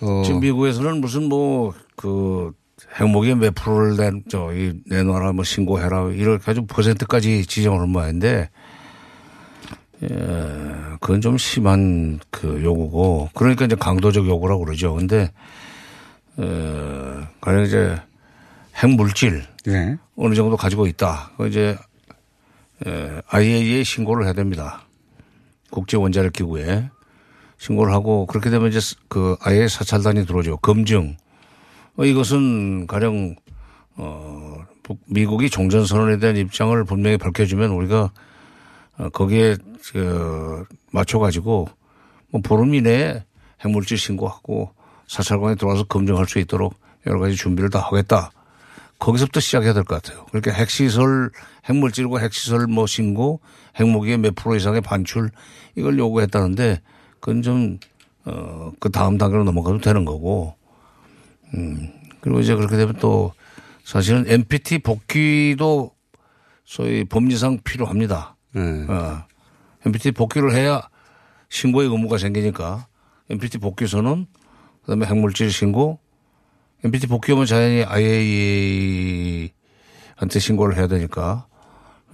[0.02, 0.24] 어.
[0.26, 2.54] 지금 미국에서는 무슨 뭐 그
[2.96, 8.50] 핵무기 몇 프로를 내, 저, 이, 내놔라, 뭐 신고해라, 이렇게 가지고 퍼센트까지 지정을 한 모양인데,
[10.04, 10.08] 예,
[11.02, 14.94] 그건 좀 심한 그 요구고, 그러니까 이제 강도적 요구라고 그러죠.
[14.94, 15.32] 근데,
[16.38, 18.00] 어, 가령 이제
[18.76, 19.98] 핵물질, 네.
[20.16, 21.32] 어느 정도 가지고 있다.
[21.36, 21.76] 그 이제
[22.86, 24.82] IAEA에 신고를 해야 됩니다.
[25.72, 26.90] 국제 원자력 기구에
[27.58, 30.58] 신고를 하고 그렇게 되면 이제 그 IAEA 사찰단이 들어오죠.
[30.58, 31.18] 검증.
[31.98, 33.36] 어, 이것은 가령
[33.96, 34.58] 어
[35.08, 38.12] 미국이 종전 선언에 대한 입장을 분명히 밝혀주면 우리가
[39.00, 39.58] 어, 거기에
[39.92, 41.68] 그 맞춰 가지고
[42.30, 43.24] 뭐 보름 이내에
[43.62, 44.72] 핵물질 신고하고
[45.08, 46.76] 사찰관에 들어와서 검증할 수 있도록
[47.08, 48.32] 여러 가지 준비를 다 하겠다.
[49.00, 50.26] 거기서부터 시작해야 될 것 같아요.
[50.30, 51.30] 그러니까 핵시설,
[51.66, 53.40] 핵물질과 핵시설 뭐 신고,
[53.80, 55.30] 핵무기의 몇 프로 이상의 반출
[55.76, 56.82] 이걸 요구했다는데
[57.20, 57.80] 그건 좀,
[58.26, 60.56] 어, 그 다음 단계로 넘어가도 되는 거고,
[61.54, 61.92] 음,
[62.22, 63.34] 그리고 이제 그렇게 되면 또
[63.84, 65.92] 사실은 NPT 복귀도
[66.66, 68.36] 소위 법리상 필요합니다.
[68.54, 68.62] 네.
[68.90, 69.24] 어,
[69.86, 70.90] NPT 복귀를 해야
[71.50, 72.88] 신고의 의무가 생기니까
[73.30, 74.26] NPT 복귀서는
[74.82, 76.00] 그다음에 핵물질 신고
[76.84, 79.50] MPT 복귀하면 자연히 IAEA한테
[80.40, 81.48] 신고를 해야 되니까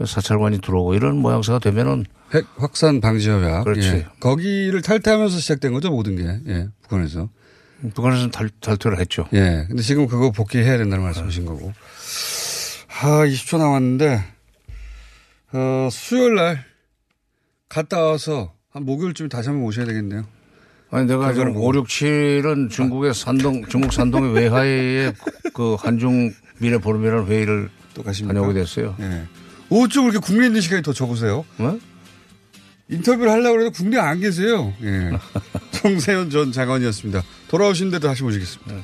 [0.05, 3.64] 사찰관이 들어오고 이런 모양새가 되면은 핵 확산 방지 협약.
[3.64, 3.88] 그렇지.
[3.88, 4.07] 예.
[4.20, 6.39] 거기를 탈퇴하면서 시작된 거죠 모든 게.
[6.51, 6.68] 예.
[6.82, 7.30] 북한에서.
[7.93, 9.28] 북한에서는 탈, 탈퇴를 했죠.
[9.34, 9.66] 예.
[9.68, 11.74] 근데 지금 그거 복귀해야 된다는 말씀이신 거고.
[13.01, 14.24] 아, 20초 남았는데,
[15.53, 16.64] 어, 수요일 날
[17.68, 20.26] 갔다 와서 한 목요일쯤 다시 한번 오셔야 되겠네요.
[20.93, 25.11] 아니 내가 지금 5, 6, 7은 중국의 산동, 중국 산동의 외화에
[25.55, 28.95] 그 한중 미래 보름이라는 회의를 또 다녀오게 됐어요.
[28.99, 29.23] 네.
[29.71, 31.45] 어쩜 그렇게 국내 있는 시간이 더 적으세요?
[31.57, 31.79] 네?
[32.89, 34.71] 인터뷰를 하려고 해도 국내 안 계세요.
[34.83, 35.09] 예.
[35.71, 37.23] 정세현 전 장관이었습니다.
[37.47, 38.75] 돌아오신 데도 다시 모시겠습니다.
[38.75, 38.83] 네.